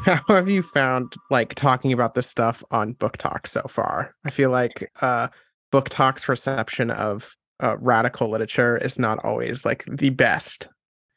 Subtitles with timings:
[0.04, 4.14] how have you found like talking about this stuff on book talk so far?
[4.24, 5.28] I feel like uh
[5.70, 10.68] book talk's reception of uh, radical literature is not always like the best.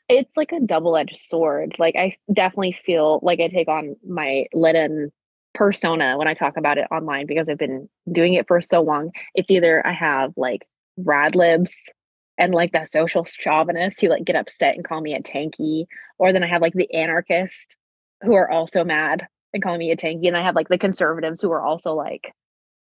[0.09, 1.75] It's like a double-edged sword.
[1.79, 5.13] Like i definitely feel like i take on my Litten
[5.53, 9.11] persona when i talk about it online because i've been doing it for so long.
[9.33, 11.89] It's either i have like rad libs
[12.37, 15.85] and like the social chauvinists who like get upset and call me a tankie
[16.17, 17.77] or then i have like the anarchist
[18.23, 21.41] who are also mad and calling me a tankie and i have like the conservatives
[21.41, 22.33] who are also like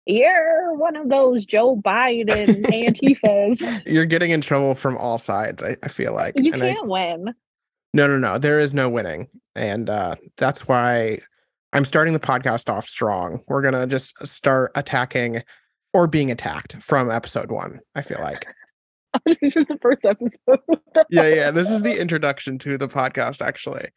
[0.06, 5.76] you're one of those joe biden antifas you're getting in trouble from all sides i,
[5.84, 7.34] I feel like you And can't I, win
[7.94, 11.20] no no no there is no winning and uh that's why
[11.74, 15.44] i'm starting the podcast off strong we're gonna just start attacking
[15.94, 18.48] or being attacked from episode one i feel like
[19.42, 20.60] this is the first episode
[21.10, 21.52] yeah, yeah.
[21.52, 23.90] This is the introduction to the podcast, actually.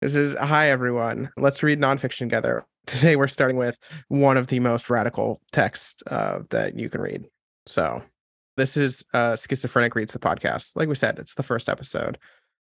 [0.00, 1.30] This is hi, everyone.
[1.36, 2.64] Let's read nonfiction together.
[2.86, 7.26] Today, we're starting with one of the most radical texts uh, that you can read.
[7.66, 8.02] So,
[8.56, 10.74] this is uh, Schizophrenic Reads the podcast.
[10.74, 12.16] Like we said, it's the first episode.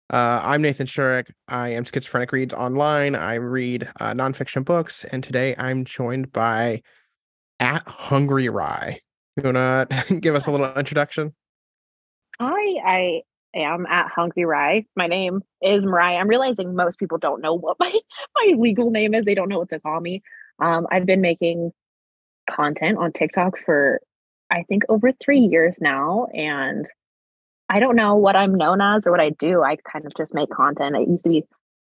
[0.09, 1.29] Uh, I'm Nathan Shurik.
[1.49, 3.15] I am Schizophrenic Reads online.
[3.15, 6.83] I read uh, nonfiction books, and today I'm joined by
[7.59, 9.01] at Hungry Rye.
[9.35, 9.87] You wanna
[10.21, 11.35] give us a little introduction?
[12.39, 13.21] Hi, I
[13.55, 14.85] am at Hungry Rye.
[14.95, 16.17] My name is Mariah.
[16.17, 17.91] I'm realizing most people don't know what my,
[18.35, 19.25] my legal name is.
[19.25, 20.21] They don't know what to call me.
[20.59, 21.71] Um, I've been making
[22.49, 23.99] content on TikTok for
[24.51, 26.27] I think over three years now.
[26.33, 26.87] And
[27.69, 29.63] I don't know what I'm known as or what I do.
[29.63, 30.95] I kind of just make content.
[30.95, 31.43] It used to be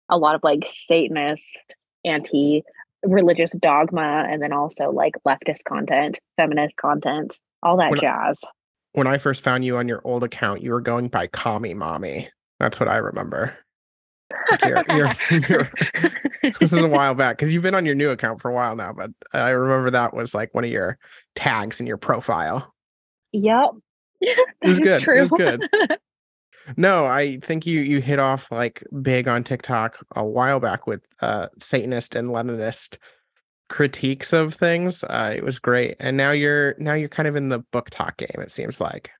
[0.08, 1.56] a lot of like Satanist,
[2.04, 2.62] anti
[3.04, 8.42] religious dogma, and then also like leftist content, feminist content, all that When- jazz.
[8.96, 12.30] When I first found you on your old account, you were going by Commie Mommy.
[12.58, 13.54] That's what I remember.
[14.64, 15.12] You're- you're-
[15.50, 15.68] you're-
[16.42, 18.74] this is a while back because you've been on your new account for a while
[18.74, 20.96] now, but I remember that was like one of your
[21.34, 22.72] tags in your profile.
[23.32, 23.70] Yep.
[24.22, 25.06] It was good.
[25.06, 25.68] It was good.
[26.78, 31.02] No, I think you you hit off like big on TikTok a while back with
[31.20, 32.96] uh Satanist and Leninist
[33.68, 35.04] critiques of things.
[35.04, 38.16] Uh, it was great, and now you're now you're kind of in the book talk
[38.16, 38.40] game.
[38.40, 39.10] It seems like.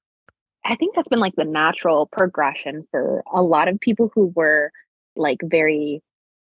[0.64, 4.72] I think that's been like the natural progression for a lot of people who were
[5.14, 6.02] like very,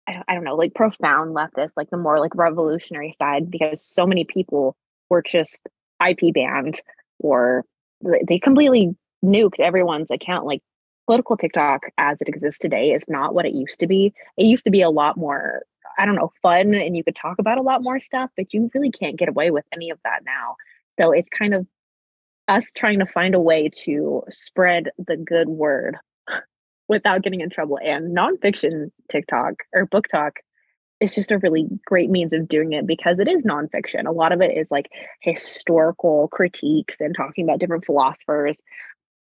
[0.08, 4.24] I don't, know, like profound leftists, like the more like revolutionary side, because so many
[4.24, 4.76] people
[5.10, 5.68] were just
[6.08, 6.80] IP banned
[7.20, 7.66] or
[8.28, 8.96] they completely
[9.26, 10.46] nuked everyone's account.
[10.46, 10.62] Like
[11.08, 14.14] political TikTok as it exists today is not what it used to be.
[14.38, 15.64] It used to be a lot more,
[15.98, 18.70] I don't know, fun and you could talk about a lot more stuff, but you
[18.74, 20.56] really can't get away with any of that now.
[21.00, 21.68] So it's kind of
[22.48, 25.98] us trying to find a way to spread the good word
[26.88, 27.80] without getting in trouble.
[27.84, 30.34] And nonfiction TikTok or book talk
[31.00, 34.08] is just a really great means of doing it because it is nonfiction.
[34.08, 34.90] A lot of it is like
[35.22, 38.60] historical critiques and talking about different philosophers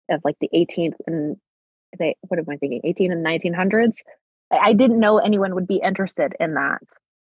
[0.10, 1.38] of like the 18th and
[1.98, 2.82] they what am I thinking?
[2.84, 3.98] 18 and 1900s.
[4.52, 6.82] I didn't know anyone would be interested in that.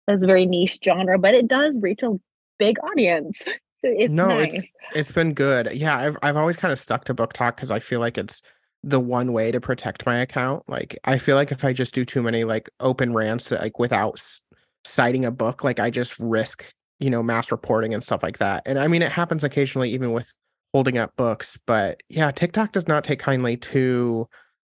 [0.09, 2.19] It's a very niche genre, but it does reach a
[2.59, 3.43] big audience.
[3.83, 4.53] So it's no, nice.
[4.53, 5.71] it's it's been good.
[5.73, 8.43] Yeah, I've I've always kind of stuck to book talk because I feel like it's
[8.83, 10.69] the one way to protect my account.
[10.69, 13.79] Like I feel like if I just do too many like open rants that, like
[13.79, 14.43] without s-
[14.85, 18.65] citing a book, like I just risk you know mass reporting and stuff like that.
[18.67, 20.31] And I mean it happens occasionally even with
[20.75, 24.29] holding up books, but yeah, TikTok does not take kindly to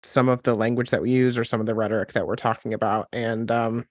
[0.04, 2.74] some of the language that we use or some of the rhetoric that we're talking
[2.74, 3.08] about.
[3.12, 3.84] And um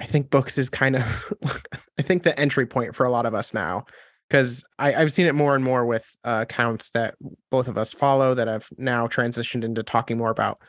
[0.00, 1.34] I think books is kind of
[1.98, 3.84] I think the entry point for a lot of us now
[4.28, 7.14] because I've seen it more and more with uh, accounts that
[7.50, 10.60] both of us follow that have now transitioned into talking more about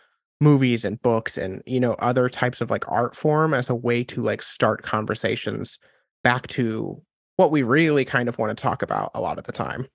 [0.42, 4.04] movies and books and you know other types of like art form as a way
[4.06, 5.78] to like start conversations
[6.24, 7.02] back to
[7.36, 9.88] what we really kind of want to talk about a lot of the time.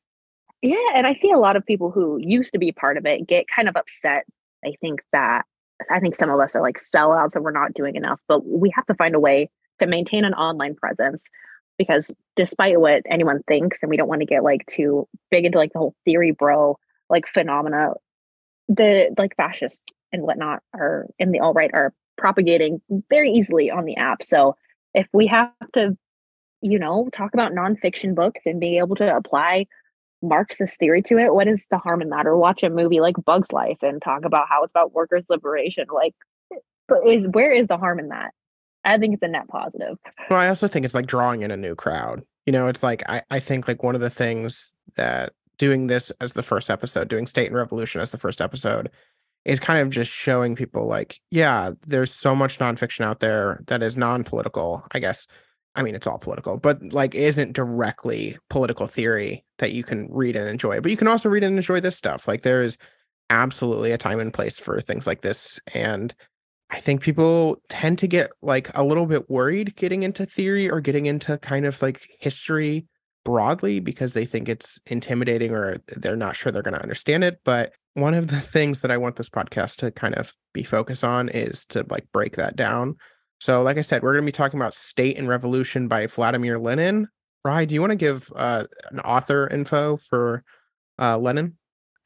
[0.62, 3.26] Yeah, and I see a lot of people who used to be part of it
[3.26, 4.24] get kind of upset.
[4.64, 5.44] I think that
[5.90, 8.72] I think some of us are like sellouts and we're not doing enough, but we
[8.74, 9.50] have to find a way
[9.80, 11.28] to maintain an online presence
[11.78, 15.58] because despite what anyone thinks, and we don't want to get like too big into
[15.58, 16.78] like the whole theory bro
[17.10, 17.90] like phenomena,
[18.68, 19.82] the like fascists
[20.12, 22.80] and whatnot are in the all right are propagating
[23.10, 24.22] very easily on the app.
[24.22, 24.56] So
[24.94, 25.96] if we have to,
[26.62, 29.66] you know, talk about nonfiction books and be able to apply
[30.28, 32.26] Marxist theory to it, what is the harm in that?
[32.26, 35.86] Or watch a movie like Bugs Life and talk about how it's about workers' liberation.
[35.92, 36.14] Like,
[37.06, 38.32] is where is the harm in that?
[38.84, 39.96] I think it's a net positive.
[40.28, 42.22] Well, I also think it's like drawing in a new crowd.
[42.46, 46.10] You know, it's like I, I think like one of the things that doing this
[46.20, 48.90] as the first episode, doing State and Revolution as the first episode,
[49.44, 53.82] is kind of just showing people like, yeah, there's so much nonfiction out there that
[53.82, 55.26] is non-political, I guess.
[55.74, 60.36] I mean, it's all political, but like isn't directly political theory that you can read
[60.36, 60.80] and enjoy.
[60.80, 62.26] But you can also read and enjoy this stuff.
[62.26, 62.76] Like there is
[63.30, 65.58] absolutely a time and place for things like this.
[65.74, 66.14] And
[66.70, 70.80] I think people tend to get like a little bit worried getting into theory or
[70.80, 72.86] getting into kind of like history
[73.24, 77.40] broadly because they think it's intimidating or they're not sure they're going to understand it.
[77.44, 81.04] But one of the things that I want this podcast to kind of be focused
[81.04, 82.96] on is to like break that down.
[83.40, 86.58] So, like I said, we're going to be talking about State and Revolution by Vladimir
[86.58, 87.08] Lenin.
[87.44, 90.42] Rye, do you want to give uh, an author info for
[90.98, 91.56] uh, Lenin?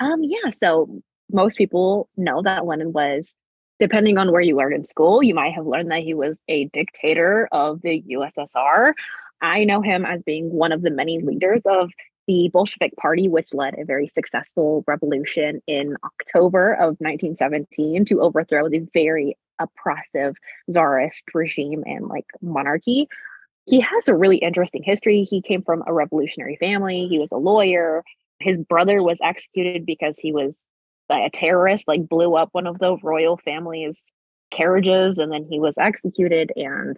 [0.01, 0.51] Um, yeah.
[0.51, 1.01] So
[1.31, 3.35] most people know that Lenin was,
[3.79, 6.65] depending on where you learned in school, you might have learned that he was a
[6.67, 8.95] dictator of the USSR.
[9.41, 11.91] I know him as being one of the many leaders of
[12.27, 18.69] the Bolshevik Party, which led a very successful revolution in October of 1917 to overthrow
[18.69, 20.37] the very oppressive
[20.71, 23.09] czarist regime and like monarchy.
[23.69, 25.25] He has a really interesting history.
[25.25, 28.03] He came from a revolutionary family, he was a lawyer.
[28.41, 30.59] His brother was executed because he was
[31.11, 34.05] a terrorist, like blew up one of the royal family's
[34.51, 36.53] carriages and then he was executed.
[36.57, 36.97] And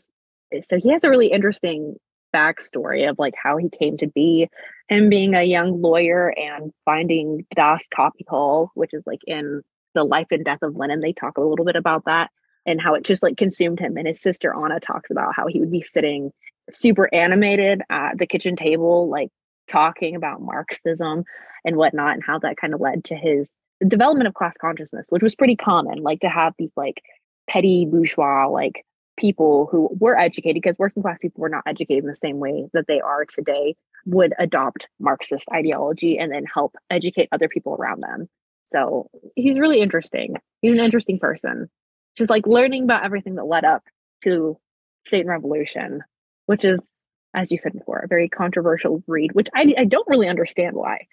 [0.52, 1.96] eh, so he has a really interesting
[2.34, 4.48] backstory of like how he came to be
[4.88, 9.62] him being a young lawyer and finding Das Kapital, which is like in
[9.94, 11.00] the life and death of Lenin.
[11.00, 12.30] They talk a little bit about that
[12.66, 13.96] and how it just like consumed him.
[13.96, 16.32] And his sister Anna talks about how he would be sitting
[16.74, 19.30] super animated at the kitchen table, like
[19.68, 21.24] talking about Marxism
[21.64, 23.52] and whatnot, and how that kind of led to his
[23.86, 27.02] development of class consciousness, which was pretty common, like to have these like
[27.48, 28.84] petty bourgeois, like
[29.18, 32.66] people who were educated because working class people were not educated in the same way
[32.72, 33.74] that they are today
[34.06, 38.28] would adopt marxist ideology and then help educate other people around them.
[38.64, 40.36] So he's really interesting.
[40.62, 41.68] He's an interesting person.
[42.16, 43.82] Just like learning about everything that led up
[44.24, 44.56] to
[45.04, 46.02] state and revolution
[46.46, 47.02] which is
[47.34, 51.06] as you said before a very controversial read which i, I don't really understand why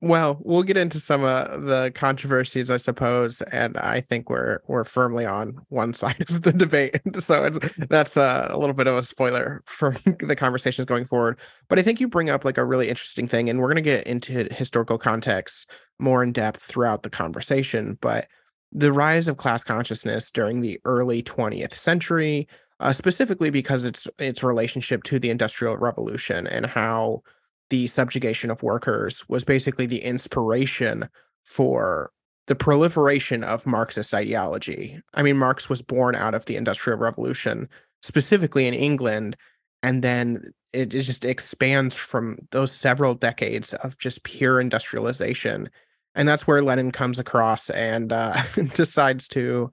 [0.00, 4.84] well, we'll get into some of the controversies, I suppose, and I think we're we're
[4.84, 7.00] firmly on one side of the debate.
[7.20, 9.90] So it's that's a, a little bit of a spoiler for
[10.20, 11.40] the conversations going forward.
[11.68, 13.82] But I think you bring up like a really interesting thing, and we're going to
[13.82, 15.68] get into historical context
[15.98, 17.98] more in depth throughout the conversation.
[18.00, 18.28] But
[18.70, 22.46] the rise of class consciousness during the early 20th century,
[22.80, 27.22] uh, specifically because its its relationship to the Industrial Revolution and how
[27.70, 31.08] the subjugation of workers was basically the inspiration
[31.44, 32.10] for
[32.46, 35.00] the proliferation of Marxist ideology.
[35.14, 37.68] I mean, Marx was born out of the Industrial Revolution,
[38.02, 39.36] specifically in England,
[39.82, 45.68] and then it just expands from those several decades of just pure industrialization.
[46.14, 48.42] And that's where Lenin comes across and uh,
[48.74, 49.70] decides to,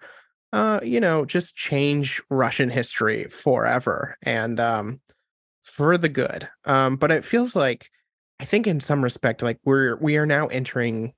[0.56, 4.16] uh, you know, just change Russian history forever.
[4.24, 5.02] And um,
[5.62, 6.48] for the good.
[6.64, 7.90] Um, but it feels like
[8.40, 11.14] I think in some respect, like we're we are now entering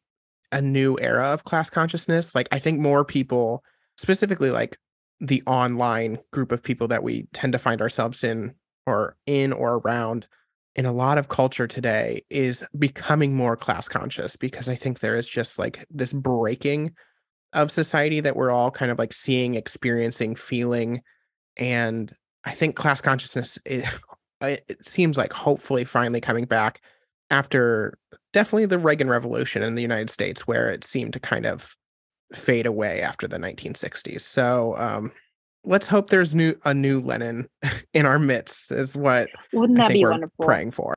[0.51, 2.33] a new era of class consciousness.
[2.33, 3.63] Like I think more people,
[3.97, 4.75] specifically like
[5.19, 8.55] the online group of people that we tend to find ourselves in
[8.87, 10.25] or in or around
[10.75, 15.15] in a lot of culture today is becoming more class conscious because I think there
[15.15, 16.95] is just like this breaking
[17.57, 21.01] of society that we're all kind of like seeing, experiencing, feeling.
[21.57, 22.13] And
[22.45, 23.83] I think class consciousness is,
[24.41, 26.81] it seems like hopefully finally coming back
[27.31, 27.97] after
[28.31, 31.75] definitely the Reagan Revolution in the United States, where it seemed to kind of
[32.33, 34.21] fade away after the 1960s.
[34.21, 35.11] So um,
[35.65, 37.47] let's hope there's new a new Lenin
[37.93, 38.71] in our midst.
[38.71, 40.45] Is what wouldn't that be wonderful?
[40.45, 40.93] Praying for.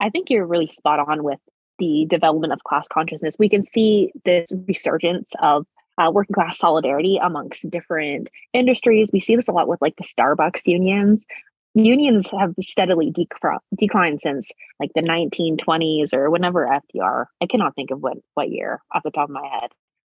[0.00, 1.38] I think you're really spot on with
[1.78, 3.36] the development of class consciousness.
[3.38, 5.66] We can see this resurgence of
[5.98, 9.10] uh, working class solidarity amongst different industries.
[9.12, 11.26] We see this a lot with like the Starbucks unions
[11.74, 17.26] unions have steadily dec- declined since like the 1920s or whenever FDR.
[17.40, 19.70] I cannot think of what what year off the top of my head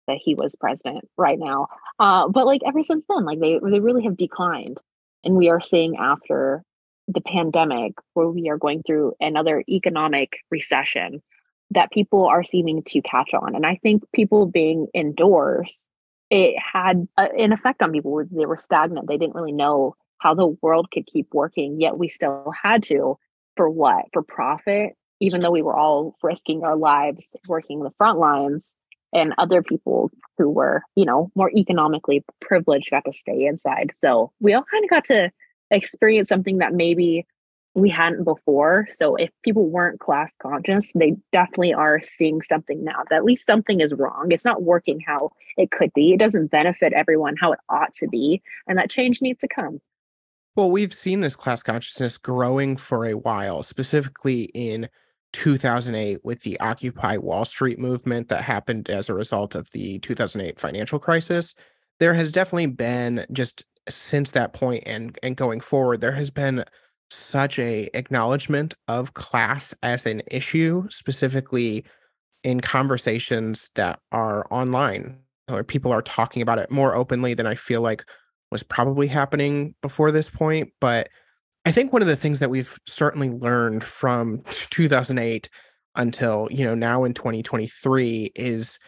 [0.07, 1.69] that he was president right now.
[1.99, 4.79] Uh, but like ever since then, like they they really have declined,
[5.23, 6.63] and we are seeing after
[7.07, 11.23] the pandemic where we are going through another economic recession
[11.75, 15.87] that people are seeming to catch on and i think people being indoors
[16.31, 20.35] it had a, an effect on people they were stagnant they didn't really know how
[20.35, 23.19] the world could keep working, yet we still had to
[23.57, 24.07] for what?
[24.13, 28.75] For profit, even though we were all risking our lives working the front lines
[29.13, 33.93] and other people who were, you know, more economically privileged got to stay inside.
[34.01, 35.31] So we all kind of got to
[35.71, 37.27] experience something that maybe
[37.75, 38.87] we hadn't before.
[38.91, 43.47] So if people weren't class conscious, they definitely are seeing something now that at least
[43.47, 44.29] something is wrong.
[44.31, 46.13] It's not working how it could be.
[46.13, 48.43] It doesn't benefit everyone how it ought to be.
[48.69, 49.81] And that change needs to come.
[50.57, 54.89] Well, we've seen this class consciousness growing for a while, specifically in
[55.33, 60.61] 2008 with the Occupy Wall Street movement that happened as a result of the 2008
[60.61, 61.57] financial crisis.
[61.99, 66.65] There has definitely been just since that point and and going forward there has been
[67.15, 71.85] such a acknowledgement of class as an issue, specifically
[72.43, 77.55] in conversations that are online, where people are talking about it more openly than I
[77.55, 78.05] feel like
[78.51, 80.71] was probably happening before this point.
[80.81, 81.09] But
[81.65, 85.49] I think one of the things that we've certainly learned from 2008
[85.97, 88.79] until, you know, now in 2023 is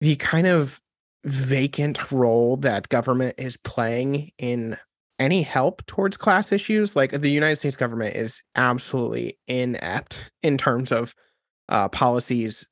[0.00, 0.80] the kind of
[1.24, 4.76] vacant role that government is playing in
[5.18, 6.94] any help towards class issues.
[6.94, 11.14] Like the United States government is absolutely inept in terms of
[11.68, 12.66] uh, policies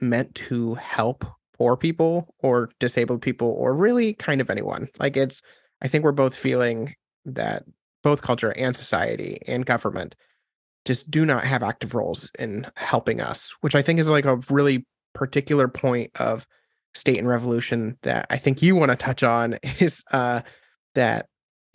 [0.00, 1.24] meant to help
[1.56, 4.88] poor people or disabled people or really kind of anyone.
[4.98, 5.42] Like it's,
[5.80, 7.64] I think we're both feeling that
[8.02, 10.14] both culture and society and government
[10.84, 14.40] just do not have active roles in helping us, which I think is like a
[14.50, 16.46] really particular point of
[16.94, 20.42] state and revolution that I think you want to touch on is uh,
[20.94, 21.26] that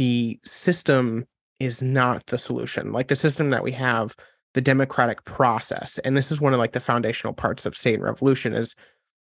[0.01, 1.27] the system
[1.59, 2.91] is not the solution.
[2.91, 4.15] Like the system that we have,
[4.55, 8.03] the democratic process, and this is one of like the foundational parts of state and
[8.03, 8.75] revolution is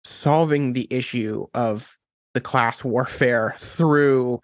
[0.05, 1.99] solving the issue of
[2.35, 4.39] the class warfare through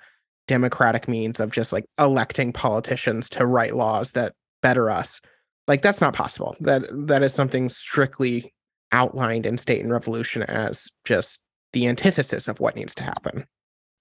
[0.48, 5.20] democratic means of just like electing politicians to write laws that better us
[5.68, 8.52] like that's not possible that that is something strictly
[8.92, 11.40] outlined in state and revolution as just
[11.72, 13.44] the antithesis of what needs to happen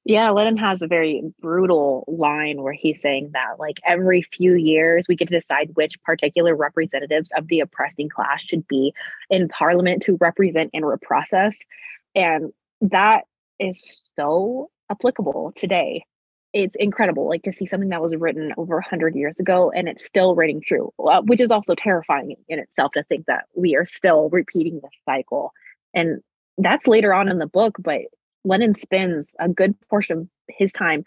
[0.07, 5.07] yeah, Lenin has a very brutal line where he's saying that, like, every few years
[5.09, 8.93] we get to decide which particular representatives of the oppressing class should be
[9.31, 11.57] in parliament to represent and repress us.
[12.13, 13.23] And that
[13.59, 16.05] is so applicable today.
[16.53, 20.05] It's incredible, like, to see something that was written over 100 years ago and it's
[20.05, 23.87] still ringing true, uh, which is also terrifying in itself to think that we are
[23.87, 25.51] still repeating this cycle.
[25.95, 26.21] And
[26.59, 28.01] that's later on in the book, but
[28.45, 31.03] Lenin spends a good portion of his time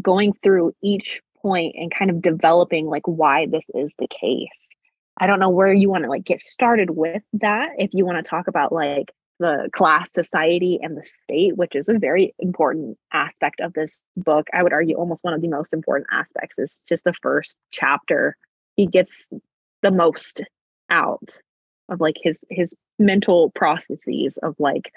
[0.00, 4.70] going through each point and kind of developing like why this is the case.
[5.18, 7.70] I don't know where you want to like get started with that.
[7.78, 11.88] If you want to talk about like the class society and the state, which is
[11.88, 14.46] a very important aspect of this book.
[14.54, 18.36] I would argue almost one of the most important aspects is just the first chapter.
[18.76, 19.28] He gets
[19.82, 20.42] the most
[20.88, 21.38] out
[21.88, 24.90] of like his his mental processes of like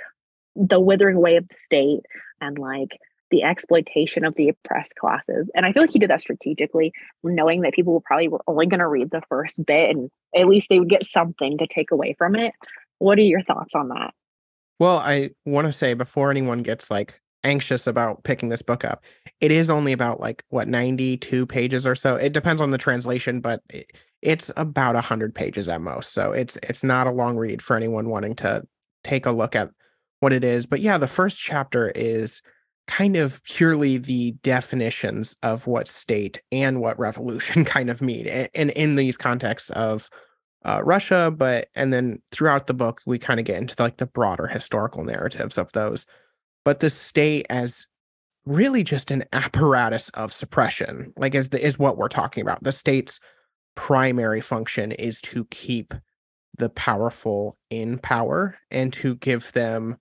[0.60, 2.01] the withering away of the state
[2.42, 3.00] and like
[3.32, 5.51] the exploitation of the oppressed classes.
[5.54, 6.92] And I feel like he did that strategically,
[7.24, 10.48] knowing that people were probably were only going to read the first bit and at
[10.48, 12.54] least they would get something to take away from it.
[12.98, 14.13] What are your thoughts on that?
[14.80, 19.04] Well, I want to say before anyone gets like anxious about picking this book up,
[19.42, 22.16] it is only about like what 92 pages or so.
[22.16, 23.62] It depends on the translation, but
[24.22, 26.13] it's about 100 pages at most.
[26.13, 28.63] So it's it's not a long read for anyone wanting to
[29.04, 29.70] take a look at
[30.19, 30.65] what it is.
[30.65, 32.41] But yeah, the first chapter is
[32.88, 38.27] kind of purely the definitions of what state and what revolution kind of mean.
[38.27, 40.09] And, in these contexts of
[40.65, 44.07] uh, Russia, but and then throughout the book, we kind of get into like the
[44.07, 46.05] broader historical narratives of those.
[46.65, 47.88] But the state as
[48.45, 52.63] really just an apparatus of suppression, like is the, is what we're talking about.
[52.63, 53.19] The state's
[53.75, 55.93] primary function is to keep
[56.57, 59.97] the powerful in power and to give them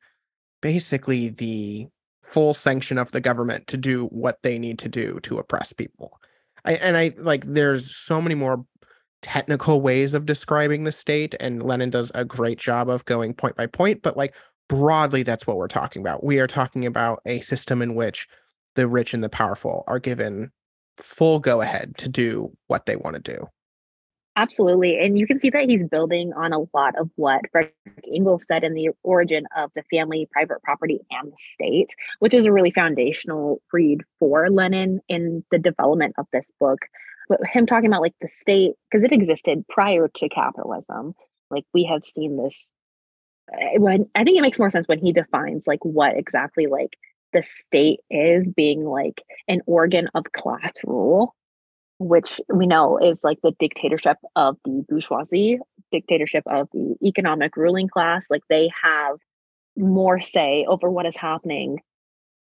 [0.61, 1.89] basically the
[2.23, 6.21] full sanction of the government to do what they need to do to oppress people.
[6.65, 8.65] I, and I like there's so many more
[9.23, 13.57] technical ways of describing the state and Lenin does a great job of going point
[13.57, 14.35] by point but like
[14.69, 16.23] broadly that's what we're talking about.
[16.23, 18.29] We are talking about a system in which
[18.75, 20.53] the rich and the powerful are given
[20.99, 23.47] full go ahead to do what they want to do.
[24.39, 24.97] Absolutely.
[25.01, 27.75] And you can see that he's building on a lot of what Frederick
[28.07, 32.47] Engels said in the origin of the family, private property, and the state, which is
[32.47, 36.79] a really foundational read for Lenin in the development of this book.
[37.29, 41.15] But him talking about like the state, because it existed prior to capitalism,
[41.51, 42.71] like we have seen this.
[43.53, 46.97] Eh, when I think it makes more sense when he defines like what exactly like
[47.33, 51.35] the state is being like an organ of class rule
[51.99, 55.59] which we know is like the dictatorship of the bourgeoisie,
[55.91, 58.27] dictatorship of the economic ruling class.
[58.31, 59.19] Like they have
[59.77, 61.79] more say over what is happening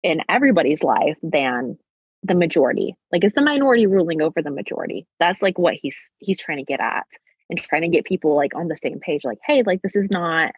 [0.04, 1.78] in everybody's life than
[2.24, 2.96] the majority.
[3.12, 5.08] Like it's the minority ruling over the majority.
[5.20, 7.08] That's like what he's he's trying to get at
[7.50, 10.10] and trying to get people like on the same page like hey, like this is
[10.10, 10.52] not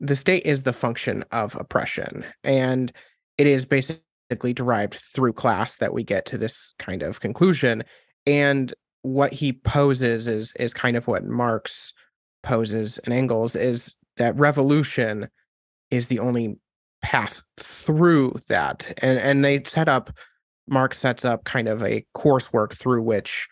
[0.00, 2.92] the state is the function of oppression and
[3.38, 7.84] it is basically derived through class that we get to this kind of conclusion
[8.26, 11.92] and what he poses is is kind of what Marx
[12.42, 15.28] poses and Engels is that revolution
[15.90, 16.56] is the only
[17.02, 20.10] path through that and and they set up
[20.66, 23.46] Marx sets up kind of a coursework through which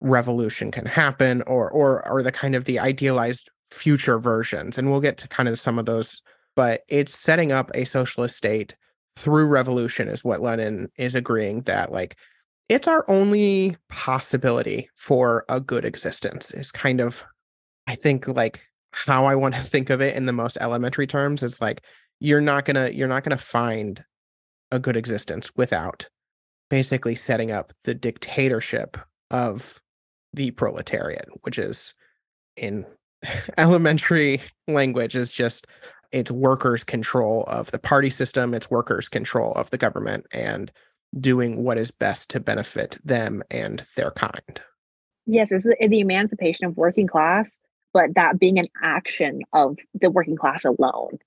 [0.00, 5.00] revolution can happen or or or the kind of the idealized future versions and we'll
[5.00, 6.22] get to kind of some of those
[6.56, 8.74] but it's setting up a socialist state
[9.16, 12.16] through revolution is what Lenin is agreeing that like
[12.68, 17.24] it's our only possibility for a good existence is kind of
[17.86, 18.60] I think like
[18.92, 21.82] how I want to think of it in the most elementary terms is like
[22.20, 24.04] you're not going to you're not going to find
[24.70, 26.06] a good existence without
[26.68, 28.98] basically setting up the dictatorship
[29.30, 29.80] of
[30.34, 31.94] the proletariat which is
[32.56, 32.84] in
[33.58, 35.66] elementary language is just
[36.12, 40.70] it's workers control of the party system it's workers control of the government and
[41.18, 44.60] doing what is best to benefit them and their kind.
[45.26, 47.58] Yes it's the emancipation of working class
[47.92, 51.18] but that being an action of the working class alone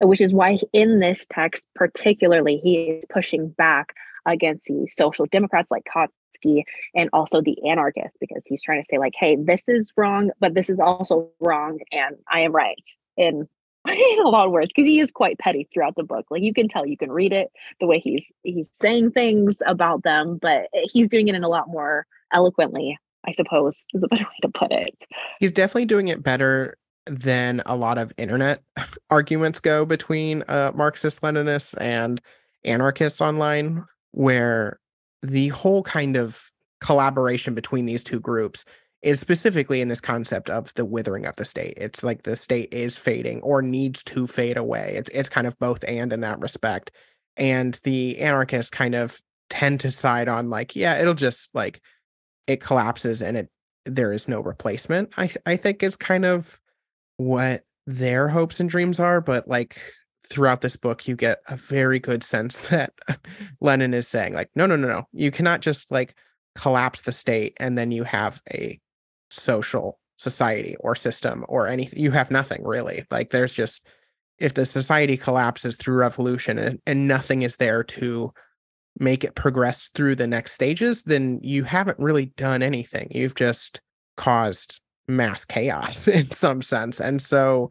[0.00, 3.94] which is why in this text particularly he is pushing back
[4.26, 6.62] against the social democrats like Kautsky
[6.94, 10.54] and also the anarchists because he's trying to say like hey this is wrong but
[10.54, 13.48] this is also wrong and i am right in
[14.24, 16.68] a lot of words because he is quite petty throughout the book like you can
[16.68, 17.50] tell you can read it
[17.80, 21.68] the way he's he's saying things about them but he's doing it in a lot
[21.68, 25.04] more eloquently i suppose is a better way to put it.
[25.40, 26.76] He's definitely doing it better
[27.06, 28.62] than a lot of internet
[29.10, 32.20] arguments go between uh, marxist leninists and
[32.64, 34.78] anarchists online where
[35.22, 36.50] the whole kind of
[36.80, 38.64] collaboration between these two groups
[39.04, 41.74] is specifically in this concept of the withering of the state.
[41.76, 44.94] It's like the state is fading or needs to fade away.
[44.96, 46.90] It's it's kind of both and in that respect.
[47.36, 51.82] And the anarchists kind of tend to side on like, yeah, it'll just like
[52.46, 53.50] it collapses and it
[53.84, 55.12] there is no replacement.
[55.18, 56.58] I I think is kind of
[57.18, 59.78] what their hopes and dreams are, but like
[60.26, 62.94] throughout this book you get a very good sense that
[63.60, 66.14] Lenin is saying like no no no no you cannot just like
[66.54, 68.80] collapse the state and then you have a
[69.34, 73.04] social society or system or anything you have nothing really.
[73.10, 73.86] Like there's just
[74.38, 78.32] if the society collapses through revolution and, and nothing is there to
[78.98, 83.08] make it progress through the next stages then you haven't really done anything.
[83.10, 83.80] You've just
[84.16, 87.00] caused mass chaos in some sense.
[87.00, 87.70] And so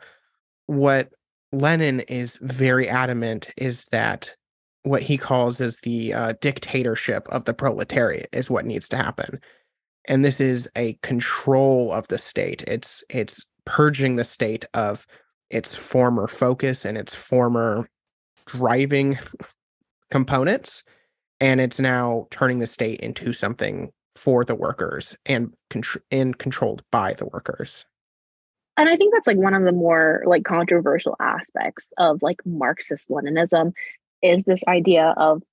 [0.66, 1.10] what
[1.52, 4.36] Lenin is very adamant is that
[4.84, 9.40] what he calls is the uh, dictatorship of the proletariat is what needs to happen
[10.06, 12.64] and this is a control of the state.
[12.68, 15.08] It's it's purging the state of
[15.50, 17.88] its former focus and its former
[18.46, 19.18] driving
[20.12, 20.84] components
[21.40, 25.54] and it's now turning the state into something for the workers and,
[26.12, 27.86] and controlled by the workers.
[28.78, 33.10] And i think that's like one of the more like controversial aspects of like marxist
[33.10, 33.74] leninism
[34.22, 35.44] is this idea of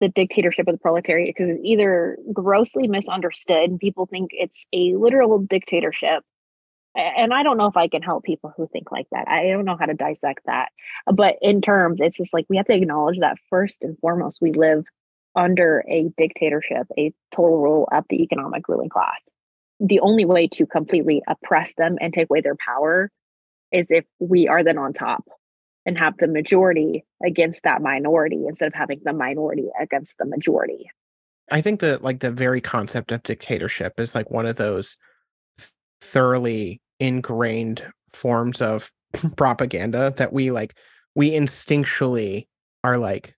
[0.00, 4.94] the dictatorship of the proletariat because it's either grossly misunderstood and people think it's a
[4.94, 6.22] literal dictatorship
[6.96, 9.64] and i don't know if i can help people who think like that i don't
[9.64, 10.70] know how to dissect that
[11.14, 14.52] but in terms it's just like we have to acknowledge that first and foremost we
[14.52, 14.84] live
[15.36, 19.20] under a dictatorship a total rule of the economic ruling class.
[19.78, 23.10] The only way to completely oppress them and take away their power
[23.72, 25.24] is if we are then on top
[25.86, 30.90] and have the majority against that minority instead of having the minority against the majority.
[31.50, 34.96] I think that like the very concept of dictatorship is like one of those
[36.00, 38.90] thoroughly ingrained forms of
[39.36, 40.76] propaganda that we like
[41.14, 42.46] we instinctually
[42.84, 43.34] are like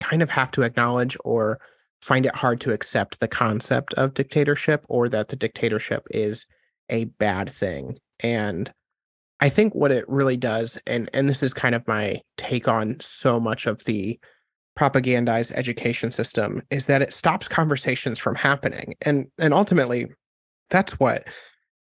[0.00, 1.58] kind of have to acknowledge or
[2.02, 6.44] find it hard to accept the concept of dictatorship or that the dictatorship is
[6.90, 7.98] a bad thing.
[8.20, 8.70] And
[9.40, 12.96] I think what it really does, and and this is kind of my take on
[13.00, 14.18] so much of the
[14.78, 18.94] propagandized education system, is that it stops conversations from happening.
[19.02, 20.06] And and ultimately,
[20.70, 21.26] that's what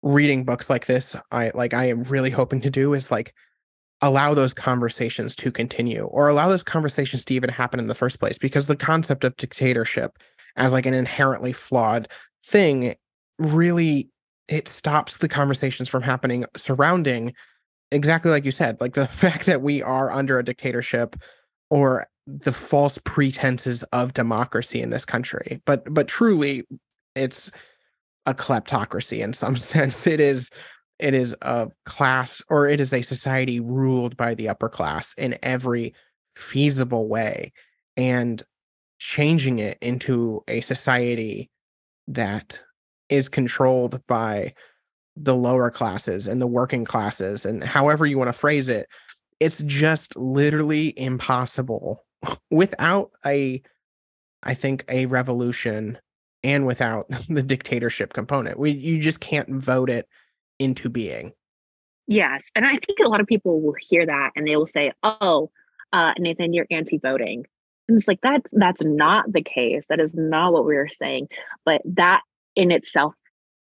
[0.02, 3.34] reading books like this, I like I am really hoping to do is like
[4.00, 8.20] allow those conversations to continue or allow those conversations to even happen in the first
[8.20, 10.18] place because the concept of dictatorship
[10.56, 12.06] as like an inherently flawed
[12.44, 12.94] thing
[13.38, 14.08] really
[14.48, 17.34] it stops the conversations from happening surrounding
[17.90, 21.16] exactly like you said like the fact that we are under a dictatorship
[21.70, 25.62] or the false pretenses of democracy in this country.
[25.64, 26.64] But but truly
[27.14, 27.50] it's
[28.26, 30.06] a kleptocracy in some sense.
[30.06, 30.50] It is
[30.98, 35.38] it is a class or it is a society ruled by the upper class in
[35.42, 35.94] every
[36.36, 37.52] feasible way
[37.96, 38.42] and
[38.98, 41.50] changing it into a society
[42.08, 42.60] that
[43.08, 44.52] is controlled by
[45.16, 48.88] the lower classes and the working classes and however you want to phrase it
[49.40, 52.04] it's just literally impossible
[52.50, 53.60] without a
[54.44, 55.98] i think a revolution
[56.44, 58.58] and without the dictatorship component.
[58.58, 60.08] We you just can't vote it
[60.58, 61.32] into being.
[62.06, 64.92] Yes and i think a lot of people will hear that and they will say
[65.02, 65.50] oh
[65.92, 67.44] uh, nathan you're anti-voting.
[67.88, 69.86] And it's like that's that's not the case.
[69.88, 71.28] That is not what we are saying.
[71.64, 72.22] But that
[72.58, 73.14] in itself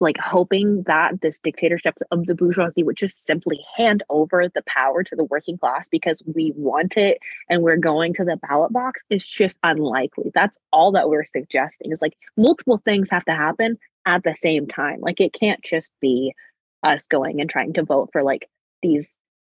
[0.01, 5.03] like hoping that this dictatorship of the bourgeoisie would just simply hand over the power
[5.03, 7.19] to the working class because we want it
[7.49, 10.31] and we're going to the ballot box is just unlikely.
[10.35, 14.67] That's all that we're suggesting is like multiple things have to happen at the same
[14.67, 15.01] time.
[15.01, 16.35] Like it can't just be
[16.83, 18.49] us going and trying to vote for like
[18.83, 19.17] these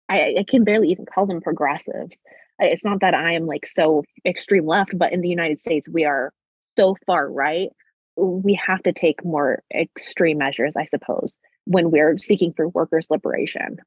[0.10, 2.22] I, I can barely even call them progressives.
[2.60, 6.06] It's not that I am like so extreme left, but in the United States, we
[6.06, 6.32] are
[6.78, 7.70] so far right
[8.18, 13.78] we have to take more extreme measures, I suppose, when we're seeking for workers' liberation.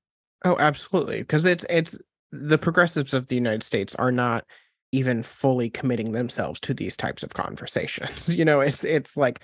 [0.44, 1.18] Oh, absolutely.
[1.18, 1.98] Because it's it's
[2.32, 4.44] the progressives of the United States are not
[4.92, 8.34] even fully committing themselves to these types of conversations.
[8.36, 9.40] you know, it's it's like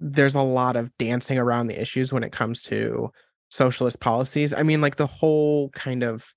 [0.00, 3.10] there's a lot of dancing around the issues when it comes to
[3.50, 4.52] socialist policies.
[4.52, 6.34] I mean, like the whole kind of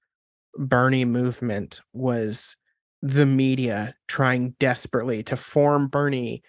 [0.57, 2.55] Bernie movement was
[3.01, 6.43] the media trying desperately to form Bernie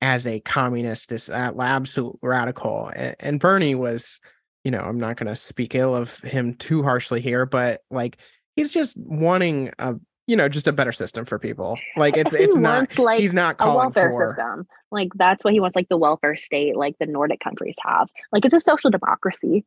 [0.00, 2.90] as a communist, this uh, absolute radical.
[2.94, 4.20] And, and Bernie was,
[4.64, 8.18] you know, I'm not going to speak ill of him too harshly here, but like
[8.56, 9.94] he's just wanting a,
[10.26, 11.78] you know, just a better system for people.
[11.96, 14.66] Like it's it's not like he's not calling a welfare for, system.
[14.90, 18.08] Like that's what he wants, like the welfare state, like the Nordic countries have.
[18.32, 19.64] Like it's a social democracy.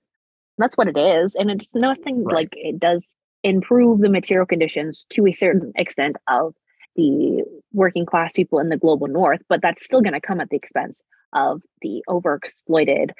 [0.58, 2.36] That's what it is, and it's nothing right.
[2.36, 3.06] like it does
[3.44, 6.54] improve the material conditions to a certain extent of
[6.95, 10.49] the working class people in the global north, but that's still going to come at
[10.49, 13.12] the expense of the overexploited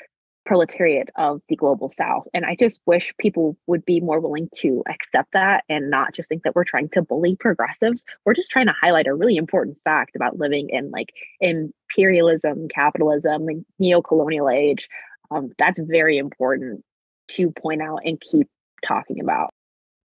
[0.46, 2.24] proletariat of the global south.
[2.34, 6.28] And I just wish people would be more willing to accept that and not just
[6.28, 8.04] think that we're trying to bully progressives.
[8.26, 13.46] We're just trying to highlight a really important fact about living in like imperialism, capitalism,
[13.78, 14.90] neo-colonial age.
[15.30, 16.84] Um, that's very important
[17.30, 18.48] to point out and keep
[18.84, 19.52] talking about.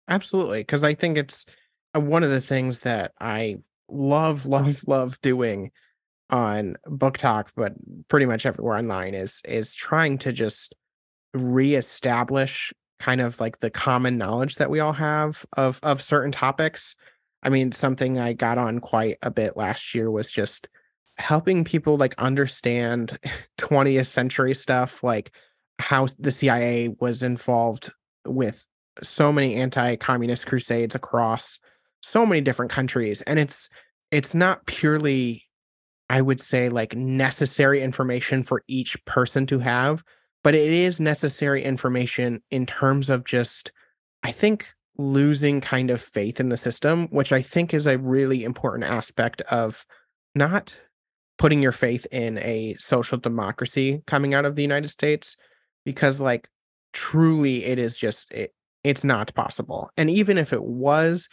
[0.06, 0.60] Absolutely.
[0.60, 1.46] Because I think it's
[1.98, 3.58] Uh, one of the things that I
[3.88, 5.70] love, love, love doing
[6.30, 7.72] on book talk but
[8.08, 10.74] pretty much everywhere online is is trying to just
[11.32, 16.96] reestablish kind of like the common knowledge that we all have of of certain topics.
[17.42, 20.68] I mean, something I got on quite a bit last year was just
[21.18, 23.18] helping people like understand
[23.58, 25.30] 20th century stuff, like
[25.78, 27.90] how the CIA was involved
[28.26, 28.66] with
[29.02, 31.60] so many anti-communist crusades across
[32.02, 33.68] so many different countries and it's
[34.10, 35.44] it's not purely
[36.08, 40.04] i would say like necessary information for each person to have
[40.44, 43.72] but it is necessary information in terms of just
[44.22, 48.44] i think losing kind of faith in the system which i think is a really
[48.44, 49.84] important aspect of
[50.34, 50.78] not
[51.38, 55.36] putting your faith in a social democracy coming out of the united states
[55.84, 56.48] because like
[56.92, 61.28] truly it is just it, it's not possible and even if it was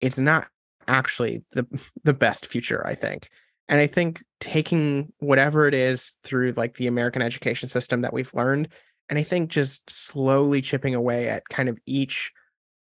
[0.00, 0.48] it's not
[0.88, 1.66] actually the
[2.04, 3.28] the best future i think.
[3.68, 8.34] And i think taking whatever it is through like the american education system that we've
[8.34, 8.68] learned
[9.08, 12.32] and i think just slowly chipping away at kind of each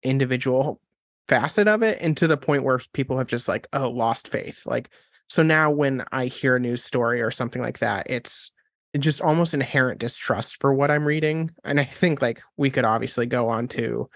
[0.02, 0.80] individual
[1.28, 4.64] facet of it and to the point where people have just like oh lost faith.
[4.66, 4.88] Like
[5.28, 8.50] so now when i hear a news story or something like that it's
[8.98, 11.50] just almost inherent distrust for what i'm reading.
[11.64, 14.08] And i think like we could obviously go on to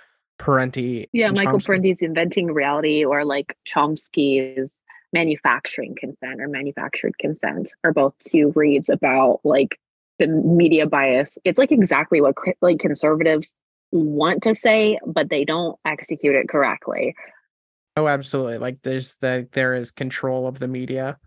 [0.43, 1.09] Parenti.
[1.13, 1.67] Yeah, Michael Chomsky.
[1.67, 4.81] Parenti's Inventing Reality or like Chomsky's
[5.13, 9.79] Manufacturing Consent or Manufactured Consent are both two reads about like
[10.19, 11.39] the media bias.
[11.45, 13.55] It's like exactly what like conservatives
[13.93, 17.15] want to say, but they don't execute it correctly.
[17.97, 18.59] Oh, absolutely.
[18.59, 21.21] Like there's the there is control of the media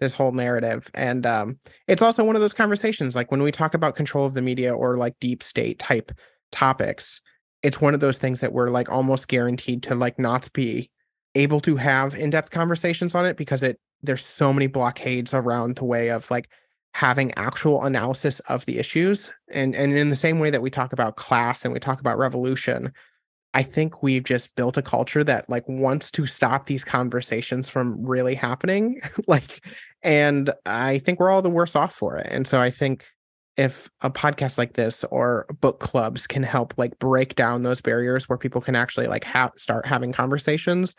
[0.00, 3.74] this whole narrative and um it's also one of those conversations like when we talk
[3.74, 6.10] about control of the media or like deep state type
[6.50, 7.20] topics
[7.62, 10.90] it's one of those things that we're like almost guaranteed to like not be
[11.34, 15.84] able to have in-depth conversations on it because it there's so many blockades around the
[15.84, 16.48] way of like
[16.94, 20.92] having actual analysis of the issues and and in the same way that we talk
[20.92, 22.92] about class and we talk about revolution
[23.52, 28.00] I think we've just built a culture that like wants to stop these conversations from
[28.04, 29.00] really happening.
[29.26, 29.64] like,
[30.02, 32.28] and I think we're all the worse off for it.
[32.30, 33.08] And so I think
[33.60, 38.28] if a podcast like this or book clubs can help like break down those barriers
[38.28, 40.94] where people can actually like have start having conversations,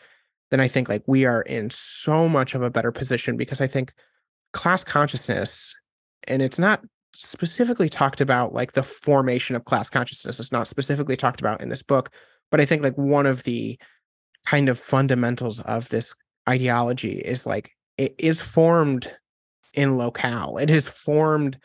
[0.50, 3.66] then I think like we are in so much of a better position because I
[3.66, 3.92] think
[4.52, 5.74] class consciousness,
[6.28, 6.82] and it's not
[7.14, 11.68] specifically talked about like the formation of class consciousness is not specifically talked about in
[11.68, 12.08] this book
[12.50, 13.78] but i think like one of the
[14.46, 16.14] kind of fundamentals of this
[16.48, 19.12] ideology is like it is formed
[19.74, 20.58] in locale.
[20.58, 21.58] It is formed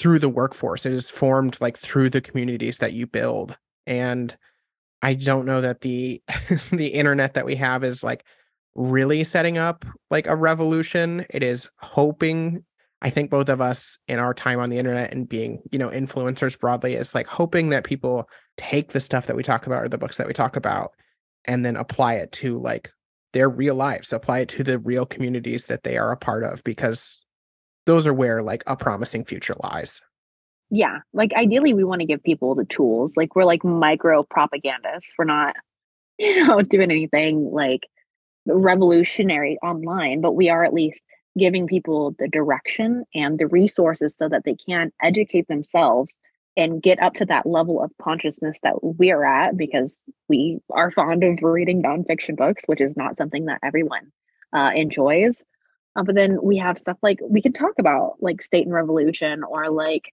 [0.00, 0.84] through the workforce.
[0.84, 4.36] It is formed like through the communities that you build and
[5.02, 6.22] i don't know that the
[6.70, 8.22] the internet that we have is like
[8.74, 11.26] really setting up like a revolution.
[11.30, 12.64] It is hoping
[13.02, 15.88] I think both of us in our time on the internet and being, you know,
[15.88, 19.88] influencers broadly is like hoping that people take the stuff that we talk about or
[19.88, 20.92] the books that we talk about
[21.46, 22.90] and then apply it to like
[23.32, 26.62] their real lives, apply it to the real communities that they are a part of
[26.62, 27.24] because
[27.86, 30.00] those are where like a promising future lies.
[30.70, 30.98] Yeah.
[31.12, 33.16] Like ideally we want to give people the tools.
[33.16, 35.12] Like we're like micro propagandists.
[35.18, 35.56] We're not,
[36.18, 37.82] you know, doing anything like
[38.46, 41.04] revolutionary online, but we are at least
[41.38, 46.18] giving people the direction and the resources so that they can educate themselves
[46.56, 51.22] and get up to that level of consciousness that we're at because we are fond
[51.22, 54.10] of reading nonfiction books, which is not something that everyone
[54.52, 55.44] uh, enjoys.
[55.96, 59.42] Uh, but then we have stuff like we can talk about like state and revolution
[59.42, 60.12] or like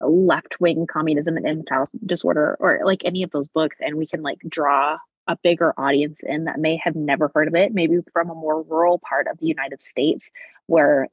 [0.00, 4.22] left wing communism and infantile disorder or like any of those books, and we can
[4.22, 8.30] like draw a bigger audience in that may have never heard of it, maybe from
[8.30, 10.30] a more rural part of the United States
[10.66, 11.06] where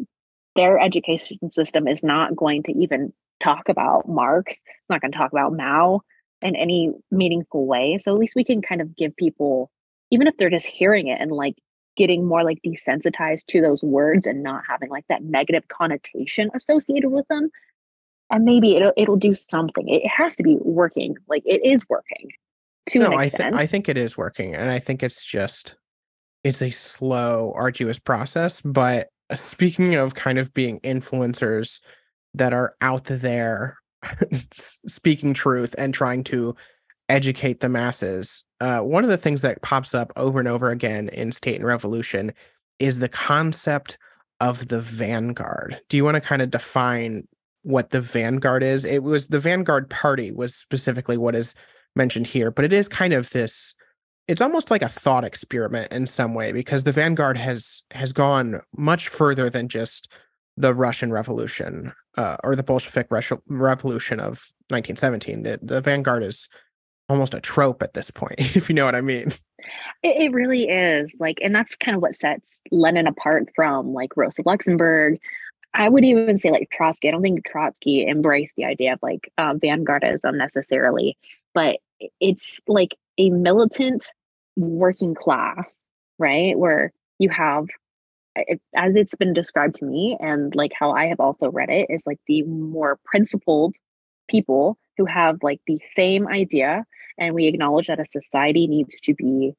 [0.56, 5.17] their education system is not going to even talk about Marx, it's not going to
[5.17, 6.02] talk about Mao
[6.41, 7.98] in any meaningful way.
[8.02, 9.70] So at least we can kind of give people,
[10.10, 11.56] even if they're just hearing it and like
[11.98, 17.10] getting more like desensitized to those words and not having like that negative connotation associated
[17.10, 17.50] with them.
[18.30, 19.88] And maybe it'll it'll do something.
[19.88, 21.18] It has to be working.
[21.28, 22.30] Like it is working
[22.88, 24.56] to no, I, th- I think it is working.
[24.56, 25.78] And I think it's just,
[26.44, 28.62] it's a slow, arduous process.
[28.62, 31.80] But speaking of kind of being influencers
[32.34, 33.78] that are out there
[34.52, 36.56] speaking truth and trying to
[37.10, 41.10] educate the masses, uh, one of the things that pops up over and over again
[41.10, 42.34] in State and Revolution
[42.80, 43.98] is the concept
[44.39, 45.80] of the vanguard.
[45.89, 47.28] Do you want to kind of define
[47.63, 48.86] what the vanguard is?
[48.86, 51.54] It was the vanguard party was specifically what is
[51.96, 53.76] mentioned here, but it is kind of this
[54.28, 58.60] it's almost like a thought experiment in some way because the vanguard has has gone
[58.76, 60.12] much further than just
[60.58, 63.08] the Russian Revolution uh, or the Bolshevik
[63.48, 65.43] Revolution of 1917.
[65.43, 66.50] The the vanguard is
[67.10, 69.32] almost a trope at this point, if you know what I mean.
[70.04, 74.15] It, it really is like, and that's kind of what sets Lenin apart from like
[74.15, 75.20] Rosa Luxemburg.
[75.74, 77.08] I would even say like Trotsky.
[77.08, 81.17] I don't think Trotsky embraced the idea of like uh, vanguardism necessarily,
[81.54, 81.78] but
[82.20, 84.06] it's like a militant
[84.56, 85.84] working class,
[86.17, 86.58] right?
[86.58, 87.67] Where you have,
[88.76, 92.04] as it's been described to me, and like how I have also read it, is
[92.06, 93.76] like the more principled
[94.28, 96.86] people who have like the same idea.
[97.17, 99.53] And we acknowledge that a society needs to be,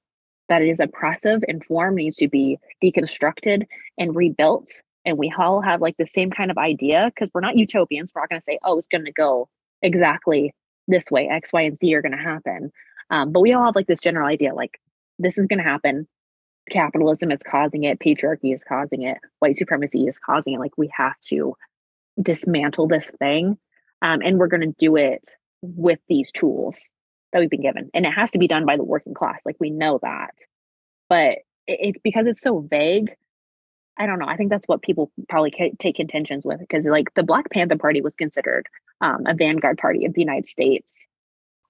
[0.48, 3.66] that it is oppressive and form needs to be deconstructed
[3.98, 4.68] and rebuilt.
[5.04, 8.12] And we all have like the same kind of idea because we're not utopians.
[8.14, 9.48] We're not going to say, oh, it's going to go
[9.82, 10.54] exactly
[10.86, 12.70] this way, X, Y, and Z are going to happen.
[13.10, 14.80] Um, but we all have like this general idea like,
[15.18, 16.06] this is going to happen.
[16.70, 20.60] Capitalism is causing it, patriarchy is causing it, white supremacy is causing it.
[20.60, 21.54] Like, we have to
[22.20, 23.58] dismantle this thing.
[24.02, 25.30] Um, and we're going to do it
[25.62, 26.90] with these tools
[27.32, 27.90] that we've been given.
[27.94, 29.40] And it has to be done by the working class.
[29.44, 30.34] Like, we know that.
[31.08, 33.14] But it's because it's so vague.
[33.96, 34.28] I don't know.
[34.28, 38.00] I think that's what people probably take contentions with because, like, the Black Panther Party
[38.00, 38.66] was considered
[39.00, 41.06] um, a vanguard party of the United States.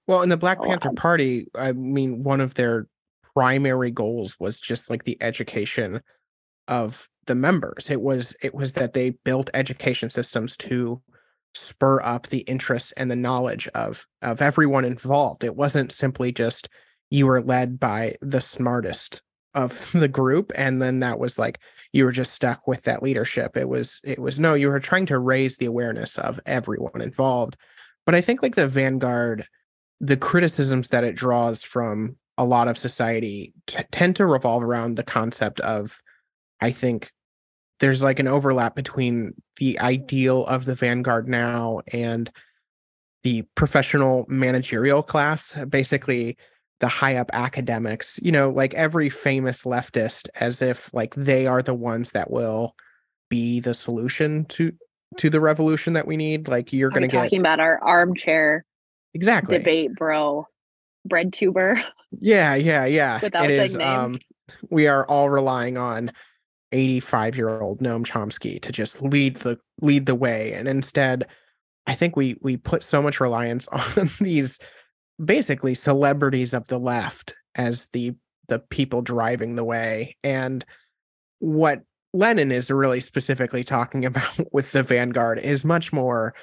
[0.06, 2.86] Well, in the Black Panther Party, I mean, one of their
[3.34, 6.00] primary goals was just like the education
[6.66, 7.88] of the members.
[7.90, 11.00] It was it was that they built education systems to
[11.54, 15.44] spur up the interest and the knowledge of of everyone involved.
[15.44, 16.68] It wasn't simply just
[17.10, 19.22] you were led by the smartest
[19.54, 21.60] of the group and then that was like
[21.92, 25.06] you were just stuck with that leadership it was it was no you were trying
[25.06, 27.56] to raise the awareness of everyone involved
[28.04, 29.46] but i think like the vanguard
[30.00, 34.96] the criticisms that it draws from a lot of society t- tend to revolve around
[34.96, 36.00] the concept of
[36.60, 37.10] i think
[37.80, 42.30] there's like an overlap between the ideal of the vanguard now and
[43.24, 46.36] the professional managerial class basically
[46.80, 51.62] the high up academics, you know, like every famous leftist as if like they are
[51.62, 52.74] the ones that will
[53.28, 54.72] be the solution to
[55.16, 56.48] to the revolution that we need.
[56.48, 58.64] Like you're going to get talking about our armchair
[59.14, 60.46] exactly debate, bro.
[61.04, 61.82] Bread tuber.
[62.20, 63.20] Yeah, yeah, yeah.
[63.22, 63.76] Without it is.
[63.76, 63.98] names.
[63.98, 64.18] Um,
[64.70, 66.12] we are all relying on
[66.72, 71.26] 85 year old Noam Chomsky to just lead the lead the way, and instead,
[71.86, 74.58] I think we we put so much reliance on these
[75.22, 78.14] basically celebrities of the left as the
[78.48, 80.64] the people driving the way, and
[81.40, 81.82] what
[82.14, 86.34] Lenin is really specifically talking about with the vanguard is much more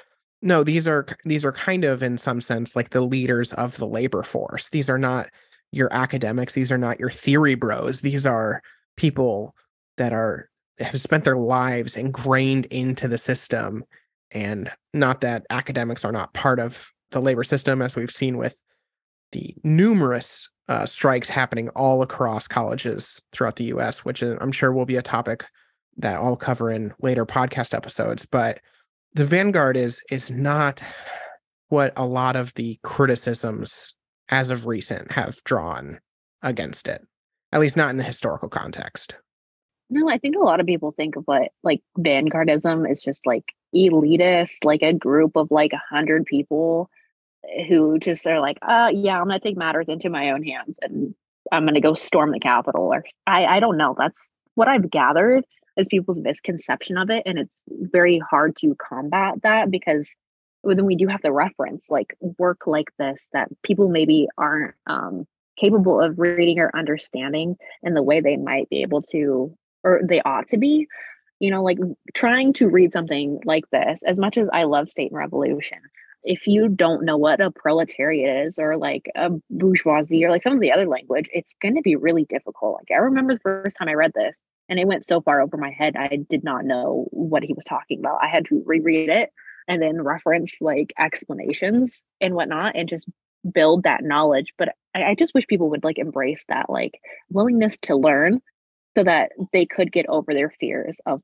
[0.42, 3.86] no these are these are kind of in some sense like the leaders of the
[3.86, 4.68] labor force.
[4.70, 5.28] These are not
[5.72, 6.54] your academics.
[6.54, 8.00] These are not your theory bros.
[8.00, 8.62] These are
[8.96, 9.54] people
[9.96, 13.84] that are have spent their lives ingrained into the system
[14.32, 18.60] and not that academics are not part of the labor system as we've seen with
[19.32, 24.84] the numerous uh, strikes happening all across colleges throughout the US which I'm sure will
[24.84, 25.44] be a topic
[25.96, 28.60] that I'll cover in later podcast episodes but
[29.14, 30.82] the vanguard is is not
[31.68, 33.94] what a lot of the criticisms
[34.28, 36.00] as of recent have drawn
[36.42, 37.02] against it
[37.52, 39.16] at least not in the historical context
[39.88, 43.44] No, I think a lot of people think of what like vanguardism is just like
[43.74, 46.90] elitist, like a group of like a hundred people
[47.68, 51.14] who just are like, uh yeah, I'm gonna take matters into my own hands and
[51.52, 53.94] I'm gonna go storm the Capitol or I, I don't know.
[53.96, 55.44] That's what I've gathered
[55.76, 57.22] is people's misconception of it.
[57.26, 60.14] And it's very hard to combat that because
[60.64, 65.26] then we do have to reference like work like this that people maybe aren't um
[65.56, 70.20] capable of reading or understanding in the way they might be able to or they
[70.22, 70.86] ought to be
[71.38, 71.78] you know like
[72.14, 75.78] trying to read something like this as much as i love state and revolution
[76.24, 80.52] if you don't know what a proletariat is or like a bourgeoisie or like some
[80.52, 82.74] of the other language it's going to be really difficult.
[82.74, 84.36] Like i remember the first time i read this
[84.68, 87.64] and it went so far over my head i did not know what he was
[87.64, 88.18] talking about.
[88.22, 89.30] I had to reread it
[89.68, 93.08] and then reference like explanations and whatnot and just
[93.52, 94.52] build that knowledge.
[94.58, 98.40] But I, I just wish people would like embrace that like willingness to learn
[98.96, 101.20] so that they could get over their fears of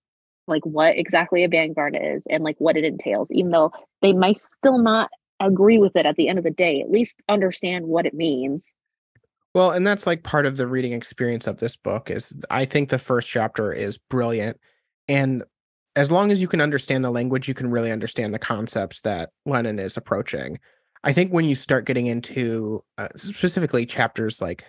[0.46, 4.36] like what exactly a vanguard is and like what it entails even though they might
[4.36, 8.06] still not agree with it at the end of the day at least understand what
[8.06, 8.68] it means
[9.54, 12.88] Well, and that's like part of the reading experience of this book is I think
[12.88, 14.58] the first chapter is brilliant
[15.08, 15.42] and
[15.94, 19.30] as long as you can understand the language you can really understand the concepts that
[19.46, 20.58] Lenin is approaching.
[21.04, 24.64] I think when you start getting into uh, specifically chapters like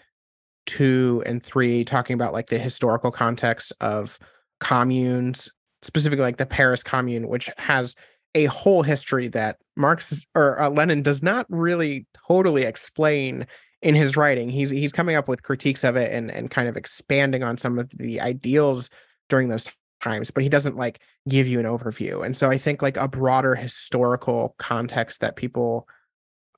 [0.65, 4.19] 2 and 3 talking about like the historical context of
[4.59, 5.49] communes,
[5.81, 7.95] specifically like the Paris commune which has
[8.35, 13.45] a whole history that Marx or uh, Lenin does not really totally explain
[13.81, 14.49] in his writing.
[14.49, 17.77] He's he's coming up with critiques of it and and kind of expanding on some
[17.77, 18.89] of the ideals
[19.29, 19.65] during those
[20.01, 20.99] times, but he doesn't like
[21.29, 22.25] give you an overview.
[22.25, 25.87] And so I think like a broader historical context that people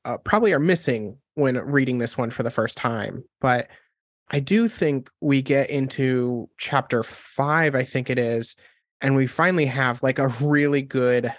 [0.05, 3.23] uh, probably are missing when reading this one for the first time.
[3.41, 3.67] But
[4.31, 8.55] I do think we get into chapter five, I think it is,
[9.01, 11.31] and we finally have like a really good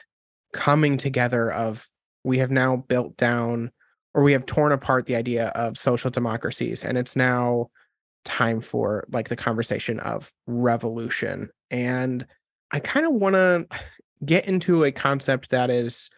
[0.53, 1.87] coming together of
[2.25, 3.70] we have now built down
[4.14, 7.68] or we have torn apart the idea of social democracies and it's now
[8.25, 12.27] time for like the conversation of revolution and
[12.72, 13.66] i kind of want to
[14.25, 16.11] get into a concept that is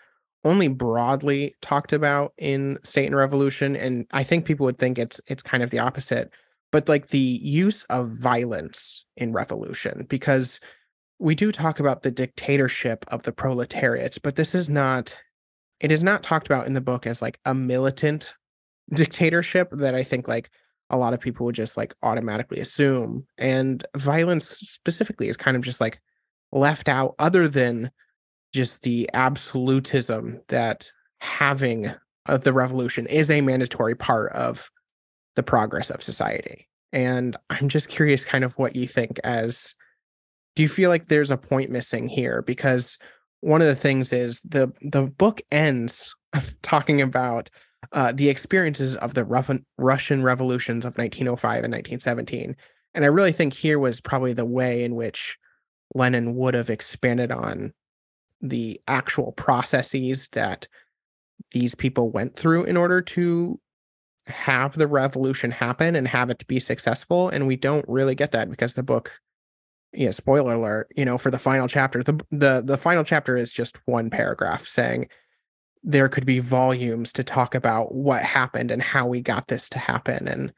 [0.44, 5.20] only broadly talked about in state and revolution and i think people would think it's
[5.26, 6.30] it's kind of the opposite
[6.70, 10.60] but like the use of violence in revolution because
[11.18, 15.16] we do talk about the dictatorship of the proletariat but this is not
[15.80, 18.34] it is not talked about in the book as like a militant
[18.94, 20.50] dictatorship that I think like
[20.90, 23.26] a lot of people would just like automatically assume.
[23.36, 26.00] And violence specifically is kind of just like
[26.52, 27.90] left out, other than
[28.54, 31.92] just the absolutism that having
[32.26, 34.70] uh, the revolution is a mandatory part of
[35.38, 36.68] the progress of society.
[36.92, 39.76] And I'm just curious, kind of what you think as
[40.56, 42.42] do you feel like there's a point missing here?
[42.42, 42.98] Because
[43.40, 46.12] one of the things is the the book ends
[46.62, 47.50] talking about
[47.92, 49.24] uh, the experiences of the
[49.78, 52.56] Russian revolutions of 1905 and 1917,
[52.94, 55.38] and I really think here was probably the way in which
[55.94, 57.72] Lenin would have expanded on
[58.40, 60.66] the actual processes that
[61.52, 63.60] these people went through in order to
[64.28, 68.32] have the revolution happen and have it to be successful and we don't really get
[68.32, 69.12] that because the book
[69.92, 73.52] yeah spoiler alert you know for the final chapter the the the final chapter is
[73.52, 75.08] just one paragraph saying
[75.82, 79.78] there could be volumes to talk about what happened and how we got this to
[79.78, 80.52] happen and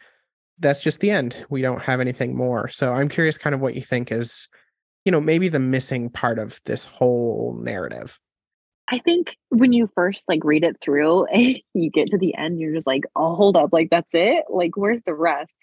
[0.60, 1.42] that's just the end.
[1.48, 2.68] We don't have anything more.
[2.68, 4.48] So i'm curious kind of what you think is
[5.04, 8.20] you know maybe the missing part of this whole narrative
[8.90, 12.74] I think when you first like read it through you get to the end, you're
[12.74, 14.44] just like, oh, hold up, like that's it?
[14.48, 15.54] Like, where's the rest?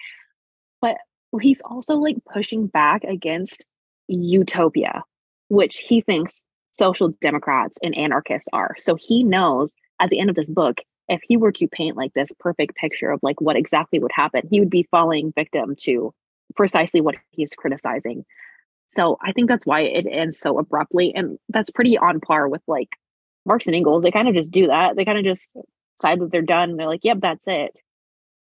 [0.81, 0.97] But
[1.41, 3.65] he's also like pushing back against
[4.07, 5.03] utopia,
[5.49, 8.75] which he thinks social democrats and anarchists are.
[8.77, 12.13] So he knows at the end of this book, if he were to paint like
[12.13, 16.13] this perfect picture of like what exactly would happen, he would be falling victim to
[16.55, 18.25] precisely what he's criticizing.
[18.87, 21.13] So I think that's why it ends so abruptly.
[21.13, 22.89] And that's pretty on par with like
[23.47, 24.03] Marx and Engels.
[24.03, 24.95] They kind of just do that.
[24.95, 25.51] They kind of just
[25.97, 26.71] decide that they're done.
[26.71, 27.79] And they're like, yep, that's it.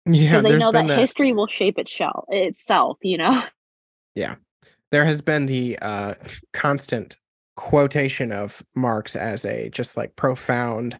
[0.06, 0.42] Yeah.
[0.42, 3.44] Because they know that, that history will shape its shell itself, you know?
[4.16, 4.36] Yeah.
[4.92, 6.14] There has been the uh,
[6.54, 7.16] constant
[7.56, 11.00] quotation of Marx as a just like profound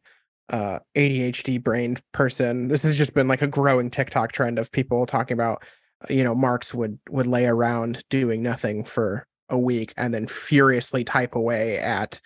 [0.50, 2.70] uh, ADHD brain person.
[2.70, 5.64] This has just been like a growing TikTok trend of people talking about,
[6.02, 10.26] uh, you know, Marx would would lay around doing nothing for a week and then
[10.26, 12.20] furiously type away at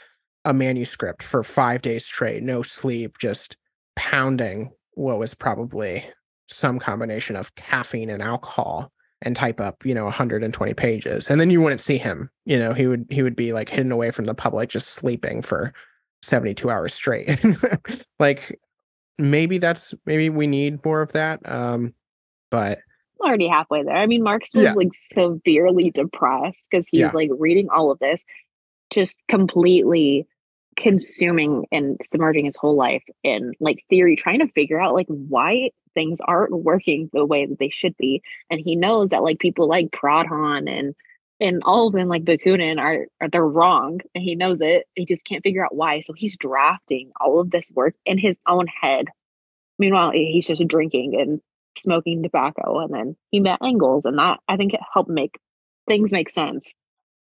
[0.47, 3.57] a manuscript for five days straight, no sleep, just
[3.97, 6.03] pounding what was probably
[6.47, 8.89] some combination of caffeine and alcohol
[9.23, 12.71] and type up you know 120 pages and then you wouldn't see him you know
[12.71, 15.73] he would he would be like hidden away from the public just sleeping for
[16.21, 17.43] 72 hours straight
[18.19, 18.57] like
[19.17, 21.93] maybe that's maybe we need more of that um
[22.51, 22.79] but
[23.19, 24.73] already halfway there i mean marx was yeah.
[24.73, 27.05] like severely depressed because he yeah.
[27.05, 28.23] was like reading all of this
[28.91, 30.27] just completely
[30.77, 35.71] consuming and submerging his whole life in like theory trying to figure out like why
[35.93, 38.21] things aren't working the way that they should be.
[38.49, 40.95] And he knows that like people like Proudhon and
[41.39, 44.85] and all of them like Bakunin are, are they're wrong and he knows it.
[44.95, 46.01] He just can't figure out why.
[46.01, 49.07] So he's drafting all of this work in his own head.
[49.77, 51.41] Meanwhile he's just drinking and
[51.77, 55.39] smoking tobacco and then he met Engels and that I think it helped make
[55.87, 56.73] things make sense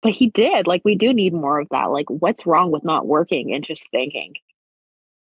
[0.06, 3.08] but he did like we do need more of that like what's wrong with not
[3.08, 4.36] working and just thinking?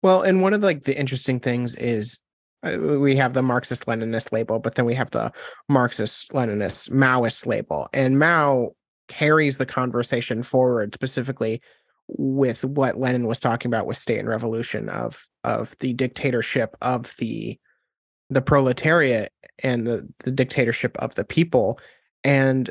[0.01, 2.17] Well and one of the, like the interesting things is
[2.63, 5.33] uh, we have the marxist leninist label but then we have the
[5.67, 8.69] marxist leninist maoist label and mao
[9.09, 11.61] carries the conversation forward specifically
[12.07, 17.13] with what lenin was talking about with state and revolution of of the dictatorship of
[17.17, 17.59] the
[18.29, 21.77] the proletariat and the the dictatorship of the people
[22.23, 22.69] and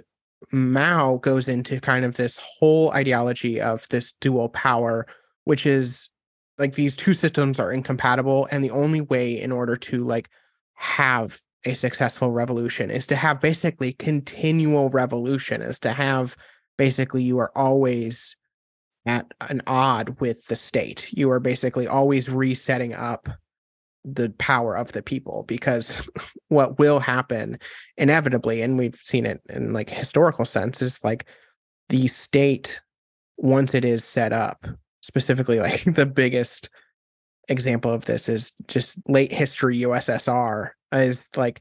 [0.52, 5.06] Mao goes into kind of this whole ideology of this dual power,
[5.44, 6.08] which is
[6.58, 8.48] like these two systems are incompatible.
[8.50, 10.28] And the only way in order to like
[10.74, 16.36] have a successful revolution is to have basically continual revolution, is to have
[16.76, 18.36] basically you are always
[19.06, 21.08] at an odd with the state.
[21.12, 23.28] You are basically always resetting up
[24.14, 26.08] the power of the people because
[26.48, 27.58] what will happen
[27.96, 31.26] inevitably and we've seen it in like historical sense is like
[31.88, 32.80] the state
[33.36, 34.66] once it is set up
[35.02, 36.68] specifically like the biggest
[37.48, 41.60] example of this is just late history USSR is like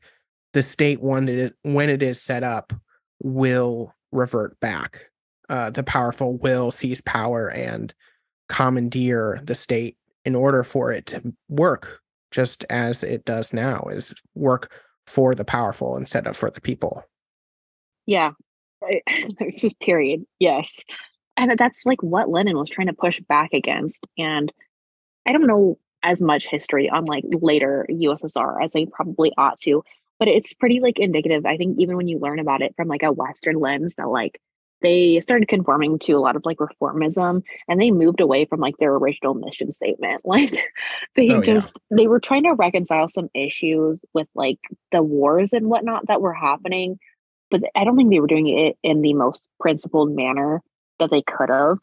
[0.54, 2.74] the state when it is when it is set up
[3.22, 5.10] will revert back.
[5.50, 7.94] Uh, the powerful will seize power and
[8.50, 12.02] commandeer the state in order for it to work
[12.32, 14.72] just as it does now is work
[15.06, 17.04] for the powerful instead of for the people.
[18.06, 18.32] Yeah.
[18.82, 20.26] It's just period.
[20.40, 20.80] Yes.
[21.38, 24.52] And that's like what lenin was trying to push back against and
[25.28, 29.84] i don't know as much history on like later ussr as i probably ought to
[30.18, 33.04] but it's pretty like indicative i think even when you learn about it from like
[33.04, 34.42] a western lens that like
[34.82, 38.78] they started conforming to a lot of like reformism and they moved away from like
[38.78, 40.22] their original mission statement.
[40.26, 40.60] Like
[41.16, 41.98] they oh, just yeah.
[41.98, 44.60] they were trying to reconcile some issues with like
[44.92, 47.00] the wars and whatnot that were happening
[47.50, 50.62] but i don't think they were doing it in the most principled manner
[51.00, 51.78] that they could have.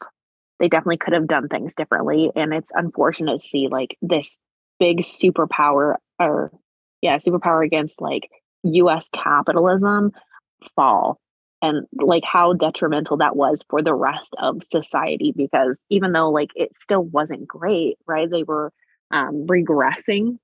[0.61, 4.39] They definitely could have done things differently and it's unfortunate to see like this
[4.79, 6.53] big superpower or
[7.03, 8.31] yeah superpower against like
[8.65, 10.13] us capitalism
[10.75, 11.19] fall
[11.63, 16.51] and like how detrimental that was for the rest of society because even though like
[16.55, 18.73] it still wasn't great right they were
[19.11, 20.39] um, regressing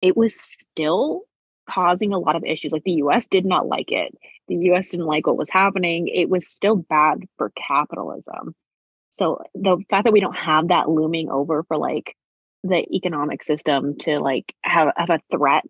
[0.00, 1.22] it was still
[1.70, 4.12] causing a lot of issues like the us did not like it.
[4.48, 6.08] The us didn't like what was happening.
[6.08, 8.54] It was still bad for capitalism.
[9.10, 12.16] So the fact that we don't have that looming over for like
[12.64, 15.64] the economic system to like have, have a threat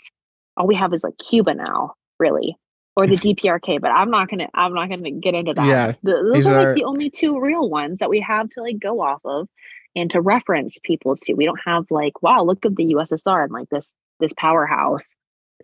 [0.56, 2.56] all we have is like cuba now really
[2.96, 5.66] or the DPRK, but I'm not gonna I'm not gonna get into that.
[5.66, 8.62] Yeah, the, those are, are like the only two real ones that we have to
[8.62, 9.48] like go off of.
[9.94, 11.34] and to reference people to.
[11.34, 15.14] We don't have like, wow, look at the USSR and like this this powerhouse.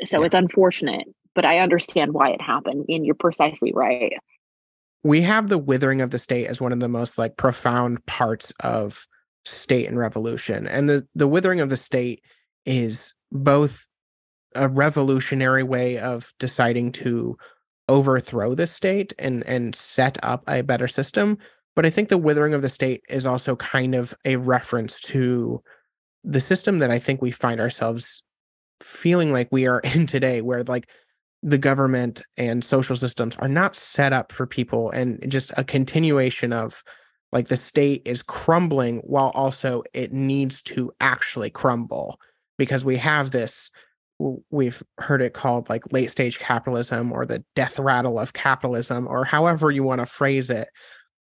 [0.05, 4.13] So it's unfortunate, but I understand why it happened, and you're precisely right.
[5.03, 8.53] We have the withering of the state as one of the most like profound parts
[8.63, 9.07] of
[9.45, 10.69] state and revolution.
[10.69, 12.23] And the the withering of the state
[12.67, 13.88] is both
[14.55, 17.37] a revolutionary way of deciding to
[17.89, 21.39] overthrow the state and and set up a better system
[21.75, 25.63] but i think the withering of the state is also kind of a reference to
[26.25, 28.23] the system that i think we find ourselves
[28.81, 30.89] feeling like we are in today where like
[31.43, 36.53] the government and social systems are not set up for people and just a continuation
[36.53, 36.83] of
[37.33, 42.19] like the state is crumbling while also it needs to actually crumble
[42.57, 43.71] because we have this
[44.51, 49.25] we've heard it called like late stage capitalism or the death rattle of capitalism or
[49.25, 50.69] however you want to phrase it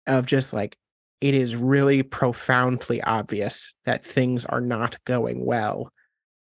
[0.07, 0.77] of just like
[1.21, 5.91] it is really profoundly obvious that things are not going well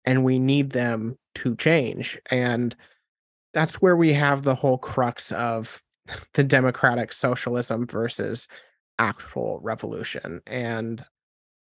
[0.04, 2.18] and we need them to change.
[2.30, 2.74] And
[3.54, 5.82] that's where we have the whole crux of
[6.34, 8.46] the democratic socialism versus
[8.98, 10.40] actual revolution.
[10.46, 11.04] And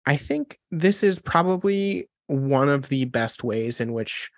[0.06, 4.30] i think this is probably one of the best ways in which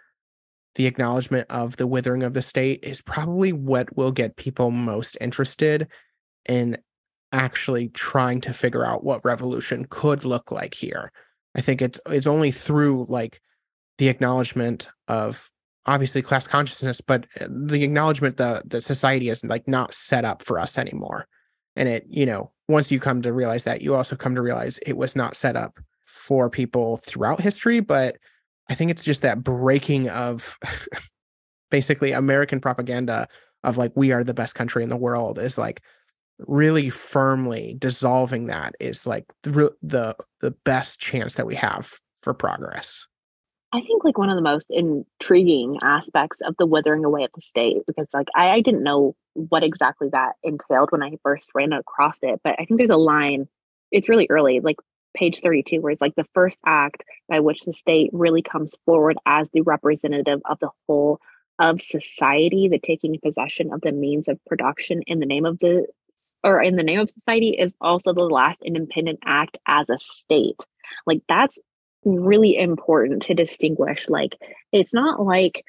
[0.77, 5.17] the acknowledgement of the withering of the state is probably what will get people most
[5.21, 5.89] interested
[6.49, 6.79] in
[7.33, 11.11] actually trying to figure out what revolution could look like here.
[11.57, 13.41] I think it's it's only through like
[13.99, 15.51] the acknowledgement of
[15.87, 20.43] obviously class consciousness, but uh, the acknowledgement that the society is like not set up
[20.43, 21.27] for us anymore.
[21.75, 24.79] And it, you know, once you come to realize that, you also come to realize
[24.79, 28.17] it was not set up for people throughout history, but
[28.69, 30.59] I think it's just that breaking of
[31.71, 33.29] basically American propaganda
[33.65, 35.83] of like we are the best country in the world is like
[36.39, 41.93] really firmly dissolving that is like the the the best chance that we have
[42.23, 43.07] for progress.
[43.73, 47.41] I think like one of the most intriguing aspects of the withering away of the
[47.41, 51.73] state because like I, I didn't know what exactly that entailed when I first ran
[51.73, 53.49] across it, but I think there's a line.
[53.91, 54.77] It's really early, like
[55.17, 59.17] page 32 where it's like the first act by which the state really comes forward
[59.27, 61.21] as the representative of the whole
[61.59, 65.87] of society the taking possession of the means of production in the name of the
[66.43, 70.65] or in the name of society is also the last independent act as a state.
[71.07, 71.59] Like that's
[72.05, 74.37] really important to distinguish like
[74.71, 75.65] it's not like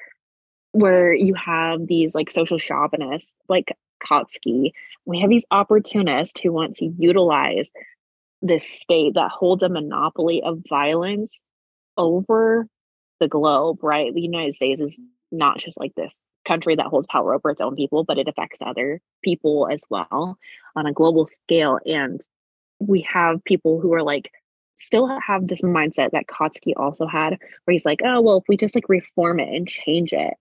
[0.70, 3.76] where you have these like social chauvinists like
[4.06, 4.70] Kautsky,
[5.06, 7.72] we have these opportunists who want to utilize
[8.42, 11.42] this state that holds a monopoly of violence
[11.96, 12.66] over
[13.20, 14.14] the globe, right?
[14.14, 15.00] The United States is
[15.32, 18.60] not just like this country that holds power over its own people, but it affects
[18.62, 20.38] other people as well
[20.76, 21.78] on a global scale.
[21.84, 22.20] And
[22.78, 24.30] we have people who are like,
[24.76, 28.56] still have this mindset that Kautsky also had, where he's like, oh, well, if we
[28.56, 30.34] just like reform it and change it,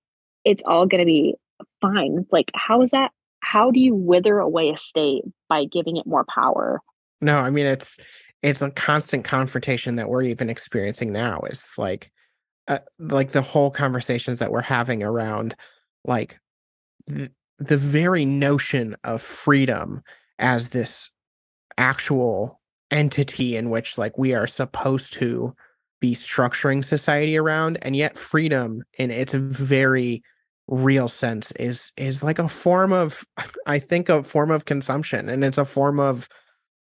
[0.46, 1.36] it's all going to be
[1.82, 2.20] fine.
[2.20, 3.12] It's like, how is that?
[3.40, 6.82] How do you wither away a state by giving it more power?
[7.22, 8.00] No, I mean it's
[8.44, 11.42] it's a constant confrontation that we're even experiencing now.
[11.50, 12.12] Is like
[12.68, 15.56] uh, like the whole conversations that we're having around
[16.06, 16.40] like
[17.08, 20.02] the, the very notion of freedom
[20.40, 21.10] as this
[21.78, 22.60] actual
[22.92, 25.54] entity in which like we are supposed to
[26.00, 30.22] be structuring society around and yet freedom in its very
[30.68, 33.24] real sense is is like a form of
[33.66, 36.28] i think a form of consumption and it's a form of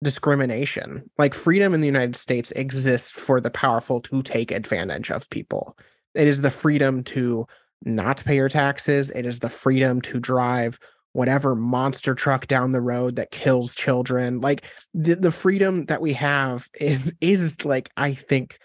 [0.05, 1.11] discrimination.
[1.18, 5.76] Like freedom in the United States exists for the powerful to take advantage of people.
[6.14, 7.46] It is the freedom to
[7.82, 9.11] not pay your taxes.
[9.11, 10.78] It is the freedom to drive
[11.12, 14.40] whatever monster truck down the road that kills children.
[14.40, 18.59] Like the, the freedom that we have is is like I think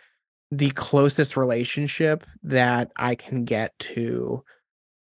[0.51, 4.43] the closest relationship that I can get to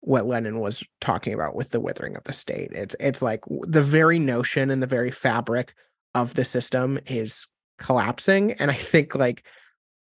[0.00, 2.70] what Lenin was talking about with the withering of the state.
[2.72, 5.74] It's it's like the very notion and the very fabric
[6.16, 7.46] of the system is
[7.78, 9.46] collapsing and i think like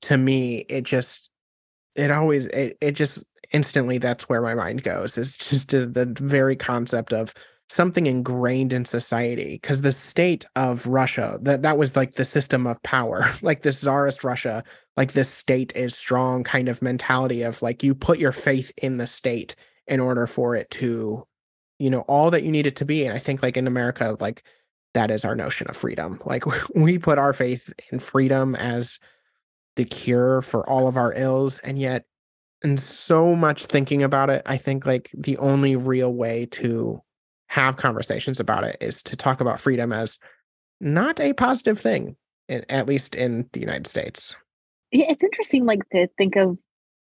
[0.01, 1.31] to me it just
[1.95, 3.23] it always it, it just
[3.53, 7.35] instantly that's where my mind goes it's just the very concept of
[7.69, 12.67] something ingrained in society because the state of russia that that was like the system
[12.67, 14.65] of power like this czarist russia
[14.97, 18.97] like this state is strong kind of mentality of like you put your faith in
[18.97, 19.55] the state
[19.87, 21.27] in order for it to
[21.79, 24.17] you know all that you need it to be and i think like in america
[24.19, 24.43] like
[24.95, 26.21] that is our notion of freedom.
[26.25, 28.99] Like we put our faith in freedom as
[29.77, 31.59] the cure for all of our ills.
[31.61, 32.05] And yet,
[32.63, 37.01] in so much thinking about it, I think like the only real way to
[37.47, 40.19] have conversations about it is to talk about freedom as
[40.81, 42.17] not a positive thing.
[42.49, 44.35] at least in the United States.
[44.91, 46.59] Yeah, it's interesting, like to think of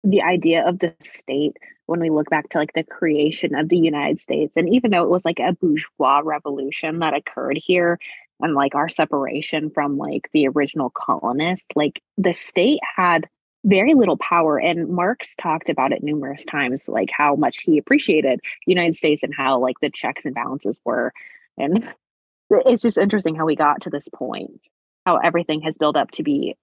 [0.03, 3.77] the idea of the state when we look back to like the creation of the
[3.77, 4.53] United States.
[4.55, 7.99] And even though it was like a bourgeois revolution that occurred here
[8.39, 13.27] and like our separation from like the original colonists, like the state had
[13.63, 14.57] very little power.
[14.57, 19.21] And Marx talked about it numerous times, like how much he appreciated the United States
[19.21, 21.13] and how like the checks and balances were.
[21.57, 21.87] And
[22.49, 24.65] it's just interesting how we got to this point,
[25.05, 26.55] how everything has built up to be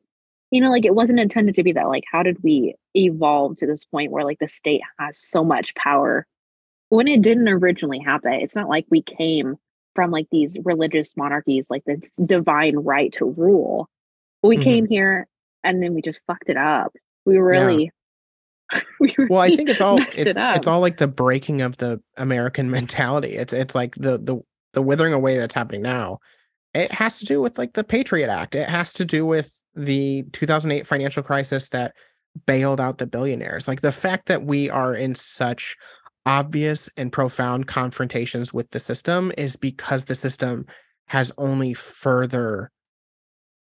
[0.50, 3.66] you know like it wasn't intended to be that like how did we evolve to
[3.66, 6.26] this point where like the state has so much power
[6.88, 9.56] when it didn't originally have that it's not like we came
[9.98, 13.88] from like these religious monarchies like this divine right to rule.
[14.44, 14.62] We mm-hmm.
[14.62, 15.26] came here
[15.64, 16.92] and then we just fucked it up.
[17.26, 17.90] We really
[18.72, 18.80] yeah.
[19.00, 21.78] we really well i think it's all it's, it it's all like the breaking of
[21.78, 23.34] the american mentality.
[23.36, 24.40] It's it's like the the
[24.72, 26.20] the withering away that's happening now.
[26.74, 28.54] It has to do with like the patriot act.
[28.54, 31.94] It has to do with the 2008 financial crisis that
[32.46, 33.68] bailed out the billionaires.
[33.68, 35.76] Like the fact that we are in such
[36.26, 40.66] obvious and profound confrontations with the system is because the system
[41.06, 42.70] has only further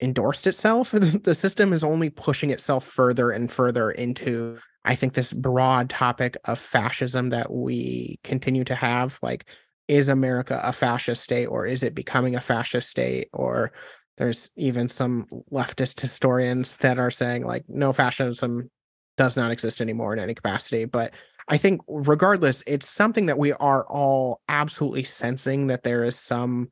[0.02, 0.92] endorsed itself.
[0.92, 6.38] the system is only pushing itself further and further into, I think, this broad topic
[6.46, 9.20] of fascism that we continue to have.
[9.22, 9.46] Like,
[9.88, 13.30] is America a fascist state or is it becoming a fascist state?
[13.34, 13.72] Or
[14.20, 18.70] there's even some leftist historians that are saying like no fascism
[19.18, 20.86] does not exist anymore in any capacity.
[20.86, 21.14] But
[21.48, 26.70] i think regardless it's something that we are all absolutely sensing that there is some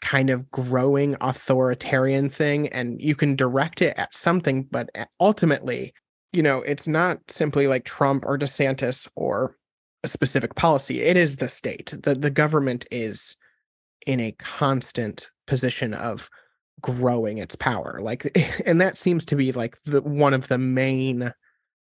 [0.00, 4.88] kind of growing authoritarian thing and you can direct it at something but
[5.20, 5.92] ultimately
[6.32, 9.56] you know it's not simply like trump or desantis or
[10.04, 11.00] a specific policy.
[11.00, 11.94] It is the state.
[12.02, 13.36] The the government is
[14.06, 16.28] in a constant position of
[16.80, 18.26] growing its power like
[18.66, 21.32] and that seems to be like the one of the main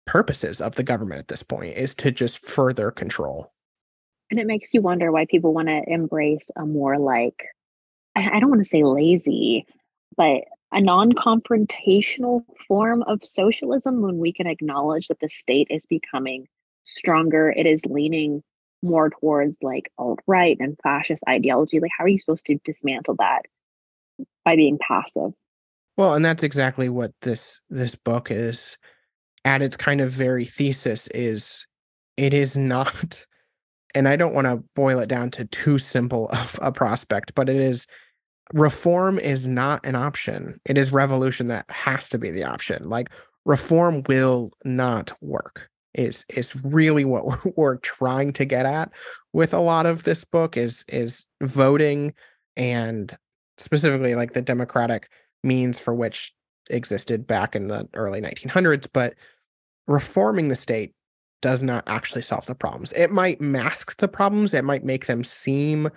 [0.06, 3.52] purposes of the government at this point is to just further control.
[4.30, 7.44] And it makes you wonder why people want to embrace a more like
[8.16, 9.64] i don't want to say lazy
[10.16, 16.46] but a non-confrontational form of socialism when we can acknowledge that the state is becoming
[16.84, 17.50] stronger.
[17.50, 18.42] It is leaning
[18.82, 21.80] more towards like alt-right and fascist ideology.
[21.80, 23.42] Like how are you supposed to dismantle that
[24.44, 25.32] by being passive.
[25.96, 28.78] Well, and that's exactly what this this book is
[29.44, 31.66] at its kind of very thesis is
[32.16, 33.24] it is not
[33.94, 37.48] and I don't want to boil it down to too simple of a prospect, but
[37.48, 37.86] it is
[38.52, 40.60] reform is not an option.
[40.64, 42.88] It is revolution that has to be the option.
[42.88, 43.10] Like
[43.44, 45.68] reform will not work.
[45.94, 48.92] Is is really what we're, we're trying to get at
[49.32, 52.14] with a lot of this book is is voting
[52.56, 53.16] and
[53.60, 55.08] specifically like the democratic
[55.42, 56.32] means for which
[56.70, 59.14] existed back in the early 1900s but
[59.86, 60.94] reforming the state
[61.42, 62.92] does not actually solve the problems.
[62.92, 65.88] It might mask the problems it might make them seem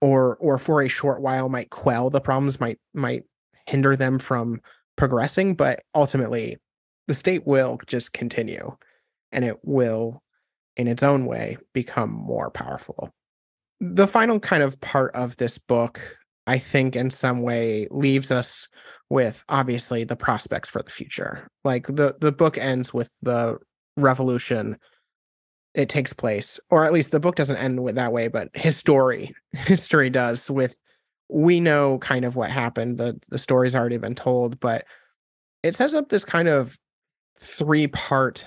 [0.00, 3.24] or or for a short while might quell the problems might might
[3.66, 4.60] hinder them from
[4.96, 6.56] progressing but ultimately
[7.08, 8.74] the state will just continue
[9.32, 10.22] and it will
[10.76, 13.10] in its own way become more powerful.
[13.80, 16.00] The final kind of part of this book
[16.50, 18.66] I think in some way leaves us
[19.08, 21.46] with obviously the prospects for the future.
[21.64, 23.58] Like the the book ends with the
[23.96, 24.76] revolution
[25.74, 29.32] it takes place or at least the book doesn't end with that way but history
[29.52, 30.74] history does with
[31.28, 34.84] we know kind of what happened the the story's already been told but
[35.62, 36.76] it sets up this kind of
[37.38, 38.44] three part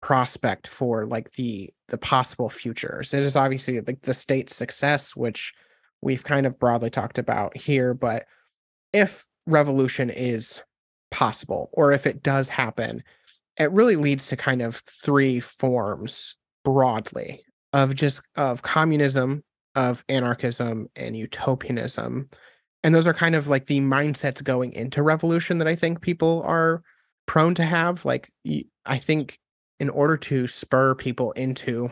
[0.00, 5.52] prospect for like the the possible futures it is obviously like the state's success which
[6.02, 7.94] we've kind of broadly talked about here.
[7.94, 8.26] But
[8.92, 10.62] if revolution is
[11.10, 13.02] possible, or if it does happen,
[13.58, 17.42] it really leads to kind of three forms broadly
[17.72, 19.44] of just of communism,
[19.74, 22.28] of anarchism, and utopianism.
[22.82, 26.42] And those are kind of like the mindsets going into revolution that I think people
[26.44, 26.82] are
[27.26, 28.04] prone to have.
[28.04, 28.28] Like,
[28.86, 29.38] I think
[29.78, 31.90] in order to spur people into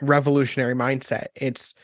[0.00, 1.74] revolutionary mindset, it's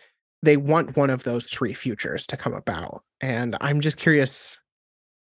[0.43, 3.03] they want one of those three futures to come about.
[3.21, 4.59] And I'm just curious.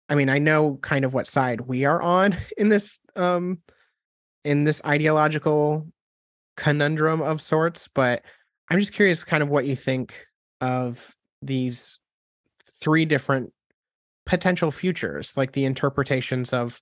[0.09, 3.59] I mean, I know kind of what side we are on in this um
[4.45, 5.87] in this ideological
[6.57, 8.23] conundrum of sorts, but
[8.71, 10.15] I'm just curious kind of what you think
[10.61, 11.99] of these
[12.81, 13.53] three different
[14.27, 16.81] potential futures, like the interpretations of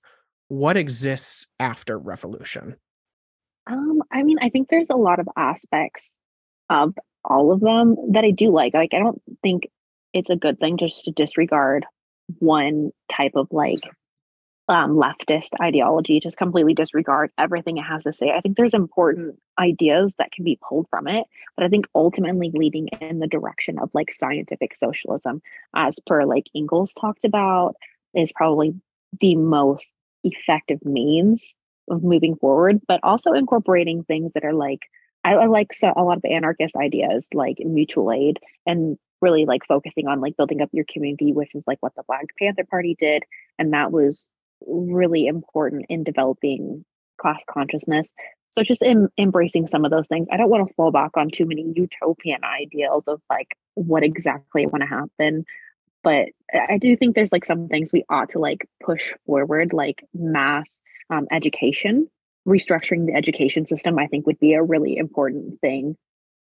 [0.49, 2.75] what exists after revolution.
[3.67, 6.13] Um, I mean, I think there's a lot of aspects
[6.69, 6.93] of
[7.27, 8.73] all of them that I do like.
[8.73, 9.69] Like, I don't think
[10.13, 11.85] it's a good thing just to disregard
[12.39, 13.79] one type of like
[14.69, 18.31] um, leftist ideology, just completely disregard everything it has to say.
[18.31, 21.25] I think there's important ideas that can be pulled from it,
[21.55, 25.41] but I think ultimately leading in the direction of like scientific socialism,
[25.75, 27.75] as per like Engels talked about,
[28.13, 28.73] is probably
[29.21, 31.53] the most effective means
[31.89, 34.89] of moving forward, but also incorporating things that are like
[35.27, 39.65] I, I like so, a lot of anarchist ideas like mutual aid and really like
[39.67, 42.95] focusing on like building up your community, which is like what the Black Panther Party
[42.97, 43.23] did,
[43.59, 44.27] and that was
[44.65, 46.85] really important in developing
[47.19, 48.13] class consciousness.
[48.51, 50.27] So just em- embracing some of those things.
[50.31, 54.65] I don't want to fall back on too many utopian ideals of like what exactly
[54.65, 55.43] want to happen.
[56.03, 56.29] But
[56.69, 60.81] I do think there's like some things we ought to like push forward, like mass
[61.09, 62.09] um, education,
[62.47, 63.99] restructuring the education system.
[63.99, 65.97] I think would be a really important thing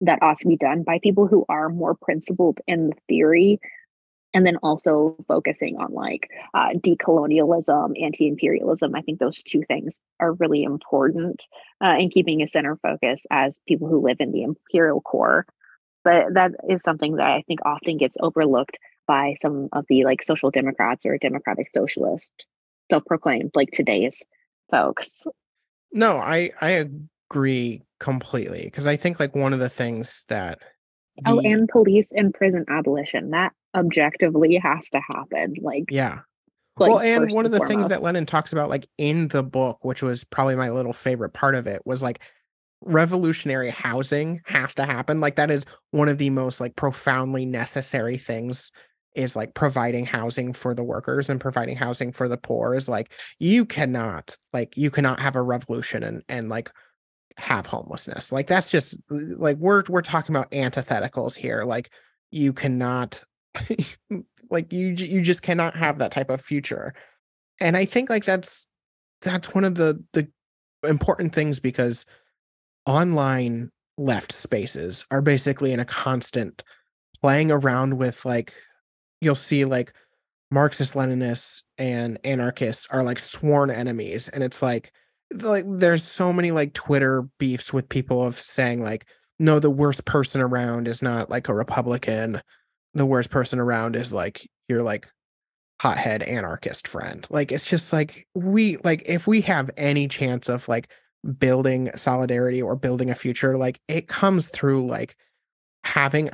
[0.01, 3.59] that ought to be done by people who are more principled in the theory
[4.33, 8.95] and then also focusing on like uh, decolonialism, anti-imperialism.
[8.95, 11.43] I think those two things are really important
[11.83, 15.45] uh, in keeping a center focus as people who live in the imperial core.
[16.03, 18.77] But that is something that I think often gets overlooked
[19.07, 22.31] by some of the like social democrats or democratic socialist
[22.91, 24.21] self-proclaimed like today's
[24.71, 25.25] folks.
[25.91, 26.85] No, I I
[27.31, 30.59] agree completely because I think like one of the things that
[31.25, 35.55] oh, and police and prison abolition that objectively has to happen.
[35.61, 36.19] Like, yeah.
[36.77, 37.77] Like well, and one of the foremost.
[37.77, 41.33] things that Lenin talks about, like in the book, which was probably my little favorite
[41.33, 42.21] part of it, was like
[42.81, 45.19] revolutionary housing has to happen.
[45.19, 48.71] Like that is one of the most like profoundly necessary things
[49.15, 53.11] is like providing housing for the workers and providing housing for the poor is like
[53.39, 56.71] you cannot like you cannot have a revolution and and like
[57.37, 58.31] have homelessness.
[58.31, 61.63] Like that's just like we're we're talking about antitheticals here.
[61.63, 61.91] Like
[62.31, 63.23] you cannot
[64.49, 66.93] like you you just cannot have that type of future.
[67.61, 68.69] And i think like that's
[69.21, 70.27] that's one of the the
[70.87, 72.05] important things because
[72.85, 76.63] online left spaces are basically in a constant
[77.21, 78.53] playing around with like
[79.21, 79.93] you'll see like
[80.51, 84.91] marxist leninists and anarchists are like sworn enemies and it's like
[85.33, 89.05] like there's so many like twitter beefs with people of saying like
[89.37, 92.41] no the worst person around is not like a republican
[92.93, 95.07] the worst person around is like your like
[95.79, 97.25] hothead anarchist friend.
[97.29, 100.91] Like it's just like we like if we have any chance of like
[101.37, 105.15] building solidarity or building a future, like it comes through like
[105.83, 106.29] having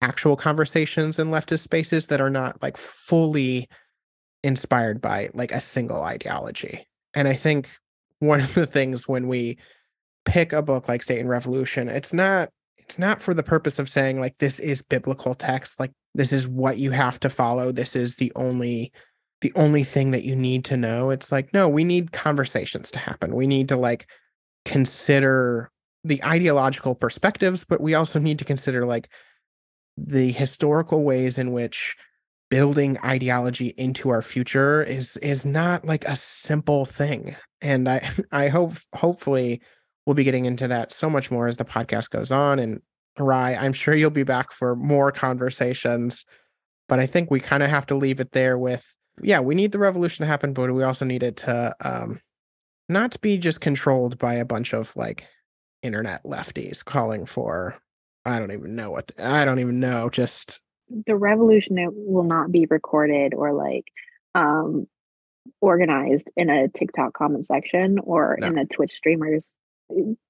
[0.00, 3.68] actual conversations in leftist spaces that are not like fully
[4.42, 6.86] inspired by like a single ideology.
[7.14, 7.68] And I think
[8.20, 9.58] one of the things when we
[10.24, 12.50] pick a book like State and Revolution, it's not
[12.88, 16.48] it's not for the purpose of saying like this is biblical text like this is
[16.48, 18.90] what you have to follow this is the only
[19.42, 22.98] the only thing that you need to know it's like no we need conversations to
[22.98, 24.08] happen we need to like
[24.64, 25.70] consider
[26.02, 29.10] the ideological perspectives but we also need to consider like
[30.06, 31.96] the historical ways in which
[32.50, 38.48] building ideology into our future is is not like a simple thing and i i
[38.48, 39.60] hope hopefully
[40.08, 42.58] we'll be getting into that so much more as the podcast goes on.
[42.58, 42.80] And
[43.18, 46.24] Rye, I'm sure you'll be back for more conversations.
[46.88, 49.72] But I think we kind of have to leave it there with, yeah, we need
[49.72, 52.20] the revolution to happen, but we also need it to um,
[52.88, 55.26] not be just controlled by a bunch of like
[55.82, 57.76] internet lefties calling for,
[58.28, 60.60] I don't even know what, the, I don't even know, just
[61.06, 63.84] the revolution will not be recorded or like
[64.34, 64.86] um
[65.60, 68.46] organized in a TikTok comment section or no.
[68.46, 69.54] in a Twitch streamer's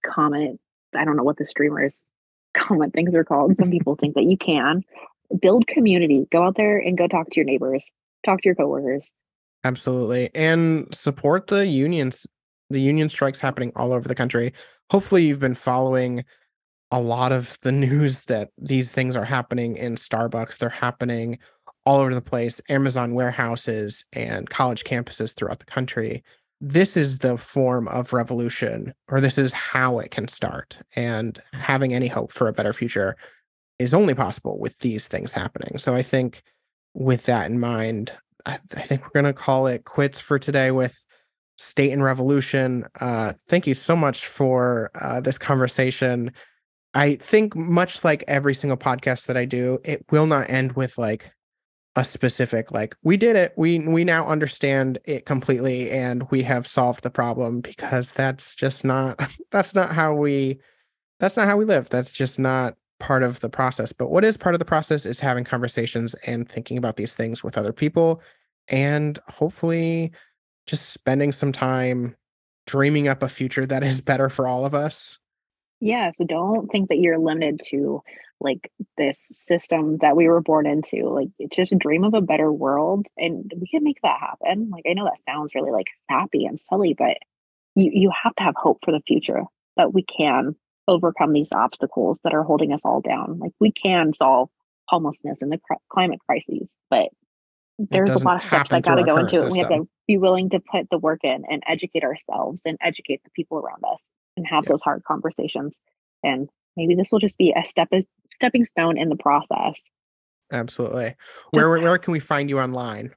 [0.04, 0.60] comment.
[0.94, 2.08] I don't know what the streamers
[2.54, 3.56] comment things are called.
[3.56, 4.82] Some people think that you can
[5.40, 6.26] build community.
[6.30, 7.90] Go out there and go talk to your neighbors,
[8.24, 9.10] talk to your coworkers.
[9.64, 12.26] Absolutely, and support the unions.
[12.70, 14.52] The union strikes happening all over the country.
[14.90, 16.24] Hopefully, you've been following
[16.90, 20.58] a lot of the news that these things are happening in Starbucks.
[20.58, 21.38] They're happening
[21.84, 26.22] all over the place, Amazon warehouses and college campuses throughout the country
[26.60, 30.80] this is the form of revolution, or this is how it can start.
[30.96, 33.16] And having any hope for a better future
[33.78, 35.78] is only possible with these things happening.
[35.78, 36.42] So I think
[36.94, 38.12] with that in mind,
[38.44, 41.04] I, think we're going to call it quits for today with
[41.58, 42.86] State and Revolution.
[43.00, 46.32] Uh, thank you so much for uh, this conversation.
[46.98, 50.98] I think, much like every single podcast that I do, it will not end with
[50.98, 51.30] like
[51.96, 56.64] a specific like we did it we we now understand it completely and we have
[56.64, 59.20] solved the problem because that's just not
[59.50, 60.60] that's not how we
[61.18, 63.92] that's not how we live that's just not part of the process.
[63.92, 67.42] But what is part of the process is having conversations and thinking about these things
[67.42, 68.22] with other people
[68.68, 70.12] and hopefully
[70.66, 72.16] just spending some time
[72.66, 75.18] dreaming up a future that is better for all of us.
[75.80, 78.02] Yeah, so don't think that you're limited to
[78.40, 81.08] like this system that we were born into.
[81.08, 84.70] Like it's just a dream of a better world and we can make that happen.
[84.70, 87.18] Like I know that sounds really like sappy and silly, but
[87.74, 89.42] you you have to have hope for the future
[89.76, 90.54] that we can
[90.86, 93.38] overcome these obstacles that are holding us all down.
[93.38, 94.48] Like we can solve
[94.86, 97.08] homelessness and the cr- climate crises, but
[97.78, 99.52] there's a lot of steps that got to go into it.
[99.52, 103.22] We have to be willing to put the work in and educate ourselves and educate
[103.22, 104.70] the people around us and have yeah.
[104.70, 105.78] those hard conversations.
[106.22, 109.90] And maybe this will just be a step a stepping stone in the process.
[110.50, 111.14] Absolutely.
[111.50, 113.12] Where where, where can we find you online?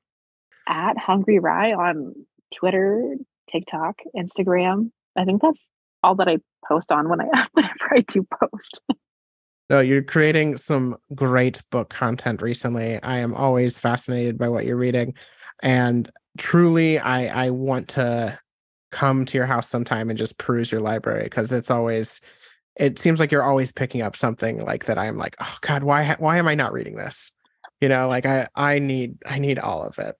[0.67, 2.13] At Hungry Rye on
[2.53, 3.15] Twitter,
[3.49, 4.91] TikTok, Instagram.
[5.15, 5.69] I think that's
[6.03, 8.81] all that I post on when I whenever I do post.
[9.69, 13.01] No, you're creating some great book content recently.
[13.03, 15.13] I am always fascinated by what you're reading.
[15.63, 18.37] And truly I I want to
[18.91, 22.21] come to your house sometime and just peruse your library because it's always
[22.77, 26.15] it seems like you're always picking up something like that i'm like oh god why
[26.19, 27.31] why am i not reading this
[27.79, 30.15] you know like i i need i need all of it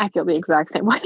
[0.00, 0.98] I feel the exact same way.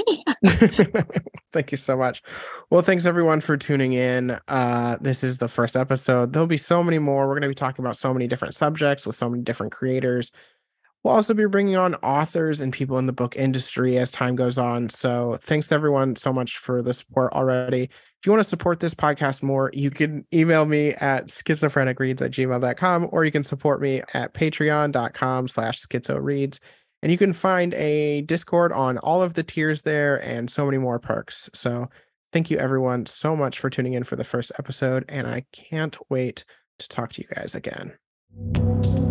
[1.51, 2.23] Thank you so much.
[2.69, 4.39] Well, thanks everyone for tuning in.
[4.47, 6.31] Uh, this is the first episode.
[6.31, 7.27] There'll be so many more.
[7.27, 10.31] We're going to be talking about so many different subjects with so many different creators.
[11.05, 14.57] We'll also be bringing on authors and people in the book industry as time goes
[14.57, 14.89] on.
[14.89, 17.83] So, thanks everyone so much for the support already.
[17.83, 22.31] If you want to support this podcast more, you can email me at schizophrenicreads at
[22.31, 26.57] gmail.com or you can support me at patreon.com slash schizoreads.
[27.03, 30.79] And you can find a Discord on all of the tiers there and so many
[30.79, 31.51] more perks.
[31.53, 31.87] So
[32.33, 35.05] thank you everyone so much for tuning in for the first episode.
[35.07, 36.45] And I can't wait
[36.79, 39.04] to talk to you guys again.